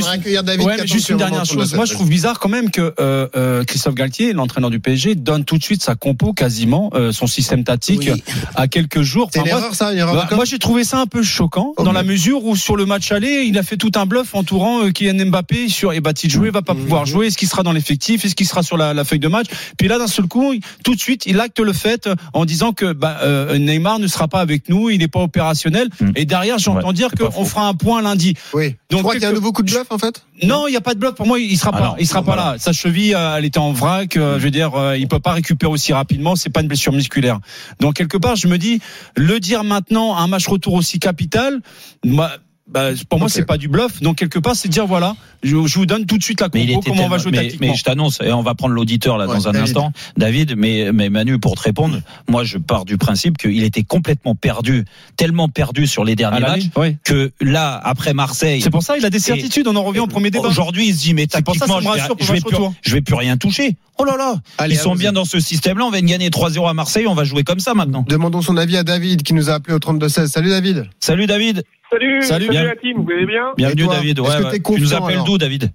Ouais, 0.59 0.77
mais 0.79 0.87
juste 0.87 1.11
dernière 1.19 1.45
chose. 1.45 1.73
Moi, 1.75 1.85
je 1.85 1.93
trouve 1.93 2.09
bizarre 2.09 2.39
quand 2.39 2.49
même 2.49 2.71
que 2.71 2.93
euh, 2.99 3.27
euh, 3.35 3.63
Christophe 3.63 3.95
Galtier, 3.95 4.33
l'entraîneur 4.33 4.69
du 4.69 4.79
PSG, 4.79 5.15
donne 5.15 5.45
tout 5.45 5.57
de 5.57 5.63
suite 5.63 5.83
sa 5.83 5.95
compo, 5.95 6.33
quasiment 6.33 6.89
euh, 6.93 7.11
son 7.11 7.27
système 7.27 7.63
tactique 7.63 8.09
Oui. 8.13 8.23
à 8.55 8.67
quelques 8.67 9.01
jours. 9.01 9.29
C'est 9.31 9.39
une 9.39 9.45
Enfin, 9.45 9.51
moi, 9.51 9.59
erreur, 9.61 9.75
ça, 9.75 9.91
une 9.91 9.97
erreur 9.99 10.15
bah, 10.15 10.35
moi, 10.35 10.45
j'ai 10.45 10.59
trouvé 10.59 10.83
ça 10.83 10.99
un 10.99 11.05
peu 11.05 11.21
choquant 11.23 11.73
Oh, 11.77 11.83
dans 11.83 11.91
la 11.91 12.03
mesure 12.03 12.43
où 12.45 12.55
sur 12.55 12.75
le 12.75 12.85
match 12.85 13.11
aller, 13.11 13.43
il 13.47 13.57
a 13.57 13.63
fait 13.63 13.77
tout 13.77 13.91
un 13.95 14.05
bluff 14.05 14.33
entourant 14.35 14.83
euh, 14.83 14.91
Kylian 14.91 15.25
Mbappé 15.27 15.69
sur 15.69 15.93
et 15.93 15.99
Bati 15.99 16.29
jouer, 16.29 16.49
va 16.49 16.61
pas 16.61 16.73
Mhm. 16.73 16.81
pouvoir 16.81 17.05
jouer. 17.05 17.27
Est-ce 17.27 17.37
qu'il 17.37 17.47
sera 17.47 17.63
dans 17.63 17.71
l'effectif? 17.73 18.25
Est-ce 18.25 18.35
qu'il 18.35 18.47
sera 18.47 18.63
sur 18.63 18.77
la, 18.77 18.93
la 18.93 19.03
feuille 19.03 19.19
de 19.19 19.27
match? 19.27 19.47
Puis 19.77 19.87
là, 19.87 19.97
d'un 19.97 20.07
seul 20.07 20.25
coup, 20.27 20.53
tout 20.83 20.95
de 20.95 20.99
suite, 20.99 21.25
il 21.25 21.39
acte 21.39 21.59
le 21.59 21.73
fait 21.73 22.09
en 22.33 22.45
disant 22.45 22.71
que 22.73 22.93
bah, 22.93 23.17
euh, 23.23 23.57
Neymar 23.57 23.99
ne 23.99 24.07
sera 24.07 24.27
pas 24.27 24.39
avec 24.39 24.69
nous, 24.69 24.89
il 24.89 24.99
n'est 24.99 25.07
pas 25.07 25.19
opérationnel. 25.21 25.89
Mhm. 25.99 26.13
Et 26.15 26.25
derrière, 26.25 26.57
j'entends 26.59 26.87
Ouais, 26.89 26.93
dire 26.93 27.09
qu'on 27.11 27.45
fera 27.45 27.67
un 27.67 27.73
point 27.73 28.01
lundi. 28.01 28.35
Oui. 28.53 28.71
Tu 28.71 28.77
Donc, 28.95 29.01
crois 29.01 29.13
qu'il 29.13 29.23
y 29.23 29.25
a 29.25 29.29
un 29.29 29.33
nouveau 29.33 29.51
coup 29.51 29.63
de 29.63 29.71
bluff, 29.71 29.87
en 29.89 29.97
fait? 29.97 30.23
Non, 30.43 30.67
il 30.67 30.71
n'y 30.71 30.77
a 30.77 30.81
pas 30.81 30.93
de 30.93 30.99
Pour 31.13 31.27
moi, 31.27 31.39
il 31.39 31.57
sera 31.57 31.71
Ah 31.73 31.77
pas. 31.79 31.95
il 31.99 32.07
sera 32.07 32.21
pas 32.21 32.33
voilà. 32.35 32.51
là. 32.53 32.57
Sa 32.59 32.71
cheville, 32.73 33.15
euh, 33.15 33.35
elle 33.37 33.45
était 33.45 33.59
en 33.59 33.71
vrac. 33.71 34.15
euh, 34.17 34.39
Je 34.39 34.43
veux 34.43 34.51
dire, 34.51 34.75
euh, 34.75 34.97
il 34.97 35.07
peut 35.07 35.19
pas 35.19 35.33
récupérer 35.33 35.71
aussi 35.71 35.93
rapidement. 35.93 36.35
C'est 36.35 36.49
pas 36.49 36.61
une 36.61 36.67
blessure 36.67 36.93
musculaire. 36.93 37.39
Donc 37.79 37.95
quelque 37.95 38.17
part, 38.17 38.35
je 38.35 38.47
me 38.47 38.57
dis, 38.57 38.79
le 39.15 39.39
dire 39.39 39.63
maintenant, 39.63 40.15
un 40.17 40.27
match 40.27 40.47
retour 40.47 40.73
aussi 40.73 40.99
capital, 40.99 41.59
moi. 42.05 42.29
Bah, 42.71 42.89
pour 43.09 43.17
moi, 43.19 43.29
c'est 43.29 43.45
pas 43.45 43.57
du 43.57 43.67
bluff. 43.67 44.01
Donc 44.01 44.17
quelque 44.17 44.37
part, 44.37 44.55
c'est 44.55 44.69
dire 44.69 44.85
voilà, 44.85 45.15
je, 45.41 45.49
je 45.65 45.73
vous 45.79 45.85
donne 45.87 46.05
tout 46.05 46.17
de 46.19 46.23
suite 46.23 46.39
la 46.41 46.49
Mais 46.53 46.63
il 46.63 46.67
compo, 46.69 46.81
était 46.81 46.89
comment 46.91 47.05
on 47.05 47.09
va 47.09 47.17
tellement- 47.17 47.23
jouer 47.23 47.31
mais, 47.31 47.37
tactiquement. 47.47 47.67
mais 47.67 47.75
je 47.75 47.83
t'annonce, 47.83 48.19
et 48.21 48.31
on 48.31 48.43
va 48.43 48.53
prendre 48.53 48.75
l'auditeur 48.75 49.17
là 49.17 49.27
Ouais, 49.27 49.33
dans 49.35 49.47
un 49.47 49.51
David. 49.53 49.67
instant, 49.69 49.91
David. 50.17 50.53
Mais, 50.55 50.91
mais 50.93 51.09
Manu, 51.09 51.39
pour 51.39 51.55
te 51.55 51.61
répondre, 51.61 51.99
moi 52.27 52.43
je 52.43 52.57
pars 52.59 52.85
du 52.85 52.97
principe 52.97 53.37
qu'il 53.39 53.63
était 53.63 53.81
complètement 53.83 54.35
perdu, 54.35 54.85
tellement 55.17 55.49
perdu 55.49 55.87
sur 55.87 56.03
les 56.03 56.15
derniers 56.15 56.41
matchs 56.41 56.65
oui. 56.75 56.97
que 57.03 57.31
là, 57.41 57.79
après 57.83 58.13
Marseille, 58.13 58.61
C'est 58.61 58.69
pour 58.69 58.83
ça 58.83 58.97
il 58.97 59.05
a 59.05 59.09
des 59.09 59.19
certitudes. 59.19 59.67
On 59.67 59.75
en 59.75 59.83
revient 59.83 59.99
au 60.01 60.07
premier 60.07 60.29
débat. 60.29 60.47
aujourd'hui, 60.47 60.89
il 60.89 60.93
se 60.95 60.99
dit 61.01 61.13
mais 61.15 61.23
ça 61.23 61.39
ça 61.39 61.41
tactiquement, 61.41 61.77
me 61.79 61.97
je 62.19 62.25
je 62.25 62.31
vais 62.33 62.39
plus, 62.41 62.55
retour. 62.55 62.73
je 62.83 62.93
vais 62.93 63.01
plus 63.01 63.15
rien 63.15 63.37
toucher. 63.37 63.75
Oh 63.97 64.05
là 64.05 64.15
là, 64.15 64.35
Allez, 64.57 64.75
ils 64.75 64.77
sont 64.77 64.95
bien 64.95 65.11
dans 65.11 65.25
ce 65.25 65.39
système-là. 65.41 65.83
On 65.85 65.89
va 65.91 65.99
gagner 65.99 66.29
3-0 66.29 66.69
à 66.69 66.73
Marseille, 66.73 67.05
on 67.07 67.15
va 67.15 67.25
jouer 67.25 67.43
comme 67.43 67.59
ça 67.59 67.73
maintenant. 67.73 68.05
Demandons 68.07 68.41
son 68.41 68.55
avis 68.55 68.77
à 68.77 68.83
David 68.83 69.23
qui 69.23 69.33
nous 69.33 69.49
a 69.49 69.55
appelé 69.55 69.73
au 69.75 69.79
32-16. 69.79 70.27
Salut 70.27 70.49
David. 70.51 70.87
Salut 71.01 71.25
David, 71.27 71.63
Salut, 71.89 72.21
Salut, 72.21 72.45
salut, 72.45 72.49
bien. 72.49 72.63
la 72.65 72.75
team, 72.75 73.03
vous 73.03 73.11
allez 73.11 73.25
bien 73.25 73.53
bienvenue 73.57 73.85
toi, 73.85 73.95
David. 73.95 74.19
Ouais, 74.19 74.27
ouais. 74.27 74.59
tu 74.59 74.81
nous 74.81 74.93
appelles 74.93 75.23
d'où 75.25 75.37
David 75.37 75.71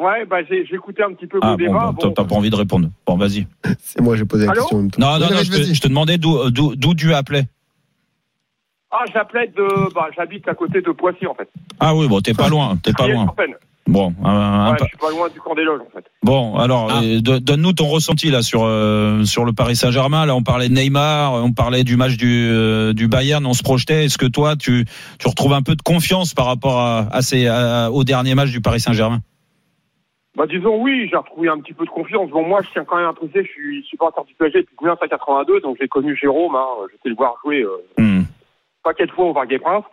Ouais, 0.00 0.24
bah 0.26 0.38
j'ai 0.48 0.66
j'ai 0.66 0.74
écouté 0.74 1.02
un 1.04 1.12
petit 1.14 1.26
peu 1.26 1.36
vos 1.38 1.44
Ah 1.44 1.56
bon, 1.56 1.64
débats. 1.64 1.92
bon, 1.92 1.94
t'as 1.94 2.06
bon. 2.08 2.12
t'as 2.14 2.24
pas 2.24 2.34
envie 2.34 2.50
de 2.50 2.56
répondre. 2.56 2.88
Bon, 3.06 3.16
vas-y. 3.16 3.46
C'est 3.78 4.00
moi, 4.00 4.16
j'ai 4.16 4.24
posé 4.24 4.44
la 4.46 4.52
Allô 4.52 4.62
question 4.62 4.78
en 4.78 4.80
même 4.82 4.90
temps. 4.90 5.00
Non, 5.00 5.18
non, 5.20 5.30
non, 5.32 5.42
je 5.42 5.50
te, 5.50 5.74
je 5.74 5.80
te 5.80 5.86
demandais 5.88 6.18
d'où 6.18 6.50
d'où 6.50 6.74
d'où 6.74 6.94
tu 6.94 7.14
appelais. 7.14 7.44
Ah, 8.90 9.04
j'appelais 9.12 9.46
de, 9.48 9.94
bah 9.94 10.08
j'habite 10.16 10.48
à 10.48 10.54
côté 10.54 10.80
de 10.80 10.90
Poissy 10.90 11.26
en 11.26 11.34
fait. 11.34 11.48
Ah 11.78 11.94
oui, 11.94 12.08
bon, 12.08 12.20
t'es 12.20 12.34
pas 12.34 12.48
loin, 12.48 12.76
t'es 12.82 12.92
pas 12.92 13.06
loin. 13.06 13.32
Bon, 13.86 14.14
un- 14.24 14.30
un 14.30 14.70
Ouais, 14.72 14.76
pa- 14.78 14.84
je 14.84 14.88
suis 14.88 14.96
pas 14.98 15.10
loin 15.10 15.28
du 15.28 15.38
camp 15.40 15.54
des 15.54 15.62
loges 15.62 15.82
en 15.82 15.90
fait. 15.90 16.06
bon, 16.22 16.56
alors 16.56 16.88
Ah. 16.90 17.00
euh, 17.04 17.20
do- 17.20 17.38
donne-nous 17.38 17.74
ton 17.74 17.86
ressenti 17.86 18.30
là 18.30 18.40
sur 18.42 18.62
euh, 18.64 19.24
sur 19.24 19.44
le 19.44 19.52
Paris 19.52 19.76
Saint-Germain. 19.76 20.24
Là, 20.24 20.34
on 20.34 20.42
parlait 20.42 20.70
de 20.70 20.74
Neymar, 20.74 21.34
on 21.34 21.52
parlait 21.52 21.84
du 21.84 21.96
match 21.96 22.16
du 22.16 22.48
euh, 22.48 22.94
du 22.94 23.08
Bayern, 23.08 23.44
on 23.44 23.52
se 23.52 23.62
projetait. 23.62 24.06
Est-ce 24.06 24.16
que 24.16 24.24
toi, 24.26 24.56
tu 24.56 24.86
tu 25.18 25.28
retrouves 25.28 25.52
un 25.52 25.60
peu 25.62 25.74
de 25.76 25.82
confiance 25.82 26.32
par 26.32 26.46
rapport 26.46 26.80
à, 26.80 27.08
à 27.12 27.20
ces 27.20 27.46
à- 27.46 27.90
au 27.92 28.04
dernier 28.04 28.34
match 28.34 28.50
du 28.50 28.62
Paris 28.62 28.80
Saint-Germain? 28.80 29.18
Bah 30.36 30.46
disons 30.48 30.82
oui, 30.82 31.06
j'ai 31.10 31.16
retrouvé 31.16 31.48
un 31.48 31.58
petit 31.60 31.74
peu 31.74 31.84
de 31.84 31.90
confiance. 31.90 32.30
Bon 32.30 32.42
moi 32.42 32.60
je 32.62 32.68
tiens 32.72 32.84
quand 32.84 32.96
même 32.96 33.06
à 33.06 33.12
préciser, 33.12 33.44
je 33.44 33.50
suis 33.52 33.84
supporter 33.84 34.24
du 34.24 34.34
PSG 34.34 34.62
depuis 34.62 34.76
1982, 34.80 35.60
donc 35.60 35.76
j'ai 35.78 35.88
connu 35.88 36.16
Jérôme, 36.16 36.56
hein, 36.56 36.66
j'étais 36.90 37.10
le 37.10 37.14
voir 37.16 37.34
jouer 37.44 37.62
euh, 37.62 37.76
Hmm. 38.02 38.24
paquet 38.82 39.04
de 39.06 39.12
fois 39.12 39.26
au 39.26 39.34
Parc 39.34 39.48
des 39.48 39.58
Princes. 39.58 39.84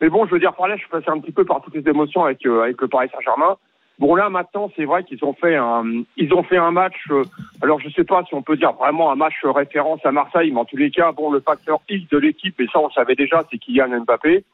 Mais 0.00 0.08
bon, 0.08 0.26
je 0.26 0.32
veux 0.32 0.38
dire 0.38 0.54
par 0.54 0.68
là, 0.68 0.76
je 0.76 0.80
suis 0.80 0.90
passé 0.90 1.06
un 1.08 1.18
petit 1.18 1.32
peu 1.32 1.44
par 1.44 1.60
toutes 1.60 1.74
les 1.74 1.88
émotions 1.88 2.24
avec 2.24 2.44
euh, 2.46 2.62
avec 2.62 2.80
le 2.80 2.88
Paris 2.88 3.08
Saint-Germain. 3.12 3.56
Bon 3.98 4.14
là 4.14 4.30
maintenant, 4.30 4.70
c'est 4.76 4.84
vrai 4.84 5.02
qu'ils 5.02 5.24
ont 5.24 5.32
fait 5.32 5.56
un 5.56 5.84
ils 6.16 6.32
ont 6.32 6.44
fait 6.44 6.56
un 6.56 6.70
match. 6.70 6.96
euh, 7.10 7.24
alors 7.62 7.80
je 7.80 7.88
sais 7.90 8.04
pas 8.04 8.22
si 8.24 8.34
on 8.34 8.42
peut 8.42 8.56
dire 8.56 8.72
vraiment 8.72 9.10
un 9.10 9.16
match 9.16 9.34
référence 9.44 10.04
à 10.04 10.12
Marseille, 10.12 10.52
mais 10.52 10.60
en 10.60 10.64
tous 10.64 10.76
les 10.76 10.90
cas, 10.90 11.10
bon 11.12 11.32
le 11.32 11.40
facteur 11.40 11.80
X 11.88 12.08
de 12.10 12.18
l'équipe 12.18 12.60
et 12.60 12.68
ça 12.72 12.78
on 12.78 12.90
savait 12.90 13.16
déjà, 13.16 13.44
c'est 13.50 13.58
Kylian 13.58 14.00
Mbappé. 14.02 14.44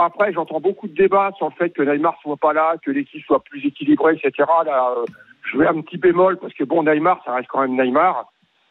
Après, 0.00 0.32
j'entends 0.32 0.60
beaucoup 0.60 0.86
de 0.86 0.94
débats 0.94 1.32
sur 1.36 1.46
le 1.46 1.54
fait 1.58 1.70
que 1.70 1.82
Neymar 1.82 2.16
soit 2.22 2.36
pas 2.36 2.52
là, 2.52 2.76
que 2.84 2.92
l'équipe 2.92 3.24
soit 3.24 3.42
plus 3.42 3.66
équilibrée, 3.66 4.14
etc. 4.14 4.48
Là, 4.64 4.94
euh, 4.96 5.04
je 5.42 5.58
vais 5.58 5.66
un 5.66 5.80
petit 5.80 5.96
bémol 5.96 6.38
parce 6.38 6.54
que 6.54 6.62
bon, 6.62 6.84
Neymar, 6.84 7.20
ça 7.24 7.34
reste 7.34 7.48
quand 7.48 7.62
même 7.62 7.76
Neymar. 7.76 8.26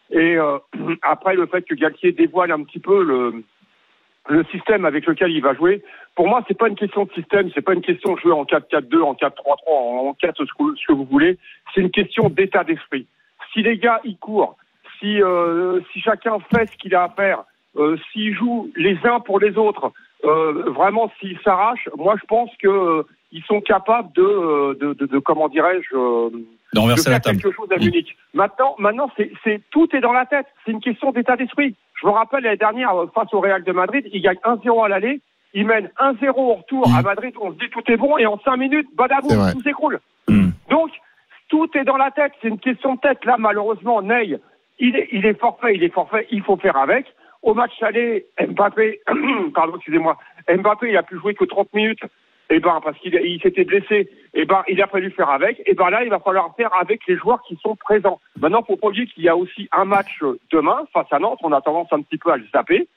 Et 0.10 0.38
euh, 0.38 0.58
après, 1.02 1.36
le 1.36 1.46
fait 1.48 1.64
que 1.64 1.76
Galtier 1.76 2.14
dévoile 2.14 2.54
un 2.54 2.64
petit 2.64 2.80
peu 2.80 3.04
le, 3.04 3.44
le 4.30 4.44
système 4.46 4.86
avec 4.86 5.06
lequel 5.06 5.32
il 5.32 5.42
va 5.42 5.54
jouer, 5.54 5.84
pour 6.16 6.28
moi, 6.28 6.44
c'est 6.48 6.58
pas 6.58 6.68
une 6.68 6.76
question 6.76 7.06
de 7.06 7.12
système, 7.14 7.50
c'est 7.54 7.62
pas 7.62 7.74
une 7.74 7.82
question 7.82 8.14
de 8.16 8.20
jouer 8.20 8.32
en 8.32 8.44
4-4-2, 8.44 9.02
en 9.02 9.14
4-3-3, 9.14 9.30
en 9.68 10.14
4 10.14 10.46
ce 10.46 10.86
que, 10.88 10.94
vous 10.94 11.06
voulez. 11.06 11.38
C'est 11.74 11.82
une 11.82 11.92
question 11.92 12.30
d'état 12.30 12.64
d'esprit. 12.64 13.06
Si 13.54 13.62
les 13.62 13.78
gars 13.78 14.02
ils 14.04 14.18
courent, 14.18 14.56
si 15.00 15.22
euh, 15.22 15.80
si 15.94 16.02
chacun 16.02 16.38
fait 16.54 16.66
ce 16.72 16.78
qu'il 16.78 16.96
a 16.96 17.04
à 17.04 17.10
faire, 17.10 17.44
euh, 17.78 17.98
s'ils 18.12 18.34
jouent 18.36 18.72
les 18.76 18.98
uns 19.06 19.20
pour 19.20 19.40
les 19.40 19.58
autres, 19.58 19.92
euh, 20.26 20.64
vraiment 20.72 21.12
s'ils 21.20 21.40
s'arrachent, 21.44 21.90
moi 21.96 22.16
je 22.20 22.26
pense 22.26 22.50
que 22.62 22.68
euh, 22.68 23.04
ils 23.32 23.44
sont 23.44 23.62
capables 23.62 24.12
de 24.14 24.78
de, 24.80 24.94
de, 24.94 25.06
de- 25.06 25.20
comment 25.20 25.48
dirais-je 25.50 25.96
De 26.96 27.00
faire 27.12 27.22
quelque 27.34 27.56
chose 27.56 27.70
à 27.72 27.78
Munich. 27.86 28.18
Maintenant, 28.34 28.76
maintenant, 28.78 29.10
c'est, 29.16 29.32
c'est 29.44 29.62
tout 29.72 29.88
est 29.96 30.02
dans 30.02 30.12
la 30.12 30.26
tête. 30.26 30.48
C'est 30.66 30.72
une 30.72 30.82
question 30.82 31.12
d'état 31.12 31.38
d'esprit. 31.38 31.76
Je 32.02 32.08
me 32.08 32.12
rappelle 32.12 32.44
l'année 32.44 32.58
dernière 32.58 32.94
face 33.14 33.34
au 33.34 33.40
Real 33.40 33.64
de 33.64 33.72
Madrid, 33.72 34.08
il 34.12 34.22
gagne 34.22 34.38
1-0 34.44 34.86
à 34.86 34.88
l'aller, 34.88 35.22
il 35.54 35.66
mène 35.66 35.90
1-0 36.00 36.30
au 36.36 36.56
retour 36.56 36.88
à 36.96 37.02
Madrid. 37.02 37.34
On 37.42 37.52
se 37.52 37.58
dit 37.58 37.70
tout 37.72 37.84
est 37.88 37.98
bon 37.98 38.18
et 38.18 38.26
en 38.26 38.38
5 38.40 38.58
minutes, 38.58 38.88
vrai. 38.96 39.54
tout 39.54 39.62
s'écroule. 39.62 40.00
Hmm. 40.28 40.50
Donc 40.70 40.92
tout 41.50 41.70
est 41.76 41.84
dans 41.84 41.98
la 41.98 42.12
tête. 42.12 42.34
C'est 42.42 42.50
une 42.50 42.60
question 42.60 42.96
de 42.96 43.00
tête. 43.00 43.26
Là, 43.26 43.38
malheureusement, 43.40 44.02
Ney, 44.02 44.40
il 44.80 44.96
est, 44.96 45.08
il 45.12 45.26
est 45.26 45.40
forfait, 45.40 45.76
il 45.76 45.84
est 45.84 45.94
forfait. 45.94 46.28
Il 46.32 46.44
faut 46.44 46.58
faire 46.58 46.78
avec. 46.78 47.08
Au 47.42 47.54
match 47.54 47.72
aller, 47.82 48.26
Mbappé, 48.40 49.02
pardon, 49.56 49.76
excusez-moi, 49.78 50.18
Mbappé, 50.50 50.90
il 50.90 50.98
a 50.98 51.04
pu 51.04 51.18
jouer 51.18 51.34
que 51.34 51.46
30 51.46 51.74
minutes. 51.74 52.04
Eh 52.50 52.60
ben, 52.60 52.80
parce 52.84 52.98
qu'il 53.00 53.14
il 53.14 53.42
s'était 53.42 53.66
blessé. 53.66 54.10
Eh 54.34 54.46
ben, 54.46 54.64
il 54.68 54.82
a 54.82 54.88
fallu 54.88 55.12
faire 55.12 55.30
avec. 55.30 55.62
Eh 55.66 55.74
ben 55.74 55.90
là, 55.90 56.04
il 56.04 56.10
va 56.10 56.20
falloir 56.20 56.56
faire 56.56 56.74
avec 56.80 57.02
les 57.08 57.18
joueurs 57.18 57.42
qui 57.48 57.58
sont 57.62 57.76
présents. 57.76 58.20
Maintenant, 58.40 58.64
faut 58.64 58.78
pas 58.78 58.88
oublier 58.88 59.08
qu'il 59.08 59.24
y 59.24 59.30
a 59.30 59.36
aussi 59.36 59.68
un 59.72 59.86
match 59.86 60.22
euh, 60.22 60.40
demain 60.52 60.86
face 60.94 61.08
à 61.12 61.20
Nantes. 61.20 61.40
On 61.44 61.52
a 61.52 61.62
tendance 61.62 61.92
un 61.92 62.02
petit 62.02 62.18
peu 62.18 62.32
à 62.32 62.38
le 62.38 62.46
zapper. 62.54 62.88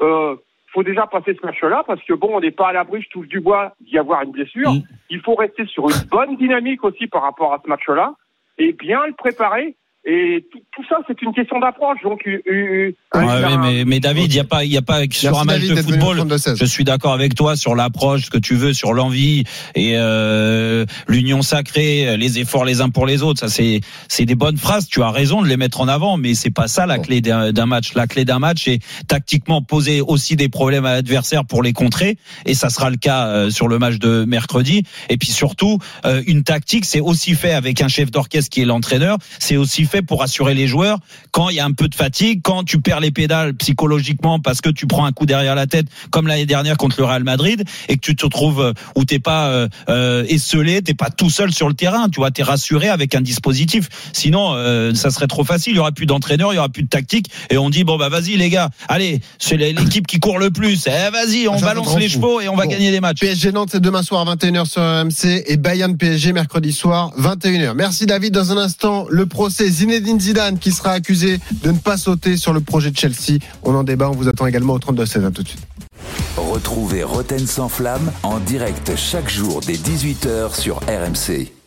Euh, 0.00 0.36
faut 0.72 0.84
déjà 0.84 1.06
passer 1.06 1.34
ce 1.34 1.44
match-là 1.44 1.82
parce 1.86 2.02
que 2.04 2.14
bon, 2.14 2.30
on 2.32 2.40
n'est 2.40 2.52
pas 2.52 2.68
à 2.68 2.72
l'abri, 2.72 3.02
je 3.02 3.08
touche 3.10 3.26
du 3.26 3.40
bois, 3.40 3.74
d'y 3.80 3.98
avoir 3.98 4.22
une 4.22 4.30
blessure. 4.30 4.72
Mm. 4.72 4.82
Il 5.10 5.20
faut 5.20 5.34
rester 5.34 5.66
sur 5.66 5.88
une 5.88 6.08
bonne 6.08 6.36
dynamique 6.36 6.84
aussi 6.84 7.08
par 7.08 7.22
rapport 7.22 7.52
à 7.52 7.60
ce 7.62 7.68
match-là 7.68 8.14
et 8.58 8.72
bien 8.72 9.06
le 9.06 9.14
préparer. 9.14 9.74
Et 10.06 10.46
tout, 10.50 10.58
tout 10.74 10.82
ça, 10.88 10.96
c'est 11.06 11.20
une 11.20 11.32
question 11.34 11.60
d'approche. 11.60 11.98
Donc, 12.02 12.20
euh, 12.26 12.40
euh, 12.50 12.92
Ouais, 13.14 13.20
un- 13.22 13.58
mais, 13.58 13.84
mais 13.84 14.00
David, 14.00 14.32
il 14.32 14.36
y 14.36 14.40
a 14.40 14.44
pas, 14.44 14.64
il 14.64 14.72
y 14.72 14.78
a 14.78 14.82
pas 14.82 15.00
sur 15.10 15.30
Merci 15.32 15.40
un 15.42 15.44
match 15.44 15.60
David 15.60 15.76
de 15.76 15.82
football. 15.82 16.16
32-16. 16.18 16.56
Je 16.58 16.64
suis 16.64 16.84
d'accord 16.84 17.12
avec 17.12 17.34
toi 17.34 17.54
sur 17.54 17.74
l'approche, 17.74 18.24
ce 18.26 18.30
que 18.30 18.38
tu 18.38 18.54
veux, 18.54 18.72
sur 18.72 18.94
l'envie 18.94 19.44
et 19.74 19.92
euh, 19.96 20.86
l'union 21.06 21.42
sacrée, 21.42 22.16
les 22.16 22.38
efforts 22.38 22.64
les 22.64 22.80
uns 22.80 22.88
pour 22.88 23.04
les 23.04 23.22
autres. 23.22 23.40
Ça, 23.40 23.48
c'est 23.48 23.80
c'est 24.08 24.24
des 24.24 24.34
bonnes 24.36 24.56
phrases. 24.56 24.88
Tu 24.88 25.02
as 25.02 25.10
raison 25.10 25.42
de 25.42 25.48
les 25.48 25.58
mettre 25.58 25.82
en 25.82 25.88
avant, 25.88 26.16
mais 26.16 26.32
c'est 26.34 26.50
pas 26.50 26.66
ça 26.66 26.86
la 26.86 26.96
Bon. 26.96 27.02
clé 27.02 27.20
d'un 27.20 27.52
d'un 27.52 27.66
match. 27.66 27.92
La 27.94 28.06
clé 28.06 28.24
d'un 28.24 28.38
match, 28.38 28.62
c'est 28.64 28.78
tactiquement 29.06 29.60
poser 29.60 30.00
aussi 30.00 30.34
des 30.34 30.48
problèmes 30.48 30.86
à 30.86 30.92
l'adversaire 30.94 31.44
pour 31.44 31.62
les 31.62 31.74
contrer, 31.74 32.16
et 32.46 32.54
ça 32.54 32.70
sera 32.70 32.88
le 32.88 32.96
cas 32.96 33.26
euh, 33.26 33.50
sur 33.50 33.68
le 33.68 33.78
match 33.78 33.98
de 33.98 34.24
mercredi. 34.24 34.84
Et 35.10 35.18
puis 35.18 35.28
surtout, 35.28 35.78
euh, 36.06 36.22
une 36.26 36.42
tactique, 36.42 36.86
c'est 36.86 37.00
aussi 37.00 37.34
fait 37.34 37.52
avec 37.52 37.82
un 37.82 37.88
chef 37.88 38.10
d'orchestre 38.10 38.48
qui 38.50 38.62
est 38.62 38.64
l'entraîneur. 38.64 39.18
C'est 39.38 39.56
aussi 39.58 39.84
fait 39.84 39.89
pour 40.02 40.20
rassurer 40.20 40.54
les 40.54 40.66
joueurs 40.66 40.98
quand 41.32 41.48
il 41.48 41.56
y 41.56 41.60
a 41.60 41.64
un 41.64 41.72
peu 41.72 41.88
de 41.88 41.94
fatigue, 41.94 42.40
quand 42.42 42.64
tu 42.64 42.80
perds 42.80 43.00
les 43.00 43.10
pédales 43.10 43.54
psychologiquement 43.54 44.38
parce 44.40 44.60
que 44.60 44.70
tu 44.70 44.86
prends 44.86 45.04
un 45.04 45.12
coup 45.12 45.26
derrière 45.26 45.54
la 45.54 45.66
tête, 45.66 45.86
comme 46.10 46.26
l'année 46.26 46.46
dernière 46.46 46.76
contre 46.76 46.96
le 46.98 47.04
Real 47.04 47.24
Madrid, 47.24 47.64
et 47.88 47.96
que 47.96 48.00
tu 48.00 48.14
te 48.16 48.24
retrouves 48.24 48.60
euh, 48.60 48.72
où 48.96 49.04
t'es 49.04 49.18
pas 49.18 49.48
euh, 49.48 49.68
euh, 49.88 50.24
esselé, 50.28 50.82
t'es 50.82 50.94
pas 50.94 51.10
tout 51.10 51.30
seul 51.30 51.52
sur 51.52 51.68
le 51.68 51.74
terrain, 51.74 52.08
tu 52.08 52.20
vois, 52.20 52.30
t'es 52.30 52.42
rassuré 52.42 52.88
avec 52.88 53.14
un 53.14 53.20
dispositif. 53.20 53.88
Sinon, 54.12 54.52
euh, 54.54 54.94
ça 54.94 55.10
serait 55.10 55.26
trop 55.26 55.44
facile. 55.44 55.72
Il 55.72 55.76
y 55.76 55.80
aura 55.80 55.92
plus 55.92 56.06
d'entraîneur, 56.06 56.52
il 56.52 56.56
y 56.56 56.58
aura 56.58 56.68
plus 56.68 56.82
de 56.82 56.88
tactique, 56.88 57.26
et 57.50 57.58
on 57.58 57.70
dit 57.70 57.84
bon 57.84 57.96
bah 57.96 58.08
vas-y 58.08 58.36
les 58.36 58.50
gars, 58.50 58.70
allez, 58.88 59.20
c'est 59.38 59.56
l'équipe 59.56 60.06
qui 60.06 60.18
court 60.20 60.38
le 60.38 60.50
plus. 60.50 60.86
Eh, 60.86 61.10
vas-y, 61.10 61.48
on 61.48 61.58
Ça, 61.58 61.66
balance 61.66 61.96
les 61.98 62.08
chevaux 62.08 62.40
et 62.40 62.48
on 62.48 62.56
va 62.56 62.64
Bon. 62.64 62.70
gagner 62.70 62.90
les 62.90 63.00
matchs. 63.00 63.20
PSG 63.20 63.52
Nantes, 63.52 63.70
c'est 63.72 63.80
demain 63.80 64.02
soir 64.02 64.24
21h 64.26 64.66
sur 64.66 64.82
RMC 64.82 65.44
et 65.46 65.56
Bayern 65.56 65.96
PSG 65.96 66.32
mercredi 66.32 66.72
soir 66.72 67.12
21h. 67.18 67.74
Merci 67.74 68.06
David. 68.06 68.32
Dans 68.34 68.52
un 68.52 68.58
instant, 68.58 69.06
le 69.08 69.26
procès 69.26 69.68
Zinedine 69.80 70.20
Zidane 70.20 70.58
qui 70.58 70.72
sera 70.72 70.90
accusé 70.90 71.40
de 71.62 71.70
ne 71.70 71.78
pas 71.78 71.96
sauter 71.96 72.36
sur 72.36 72.52
le 72.52 72.60
projet 72.60 72.90
de 72.90 72.98
Chelsea. 72.98 73.38
On 73.62 73.74
en 73.74 73.82
débat. 73.82 74.10
On 74.10 74.14
vous 74.14 74.28
attend 74.28 74.46
également 74.46 74.74
au 74.74 74.78
32 74.78 75.06
16 75.06 75.24
à 75.24 75.30
tout 75.30 75.42
de 75.42 75.48
suite. 75.48 75.66
Retrouvez 76.36 77.02
Roten 77.02 77.46
sans 77.46 77.70
flamme 77.70 78.12
en 78.22 78.40
direct 78.40 78.94
chaque 78.96 79.30
jour 79.30 79.62
dès 79.66 79.76
18h 79.76 80.54
sur 80.54 80.80
RMC. 80.80 81.59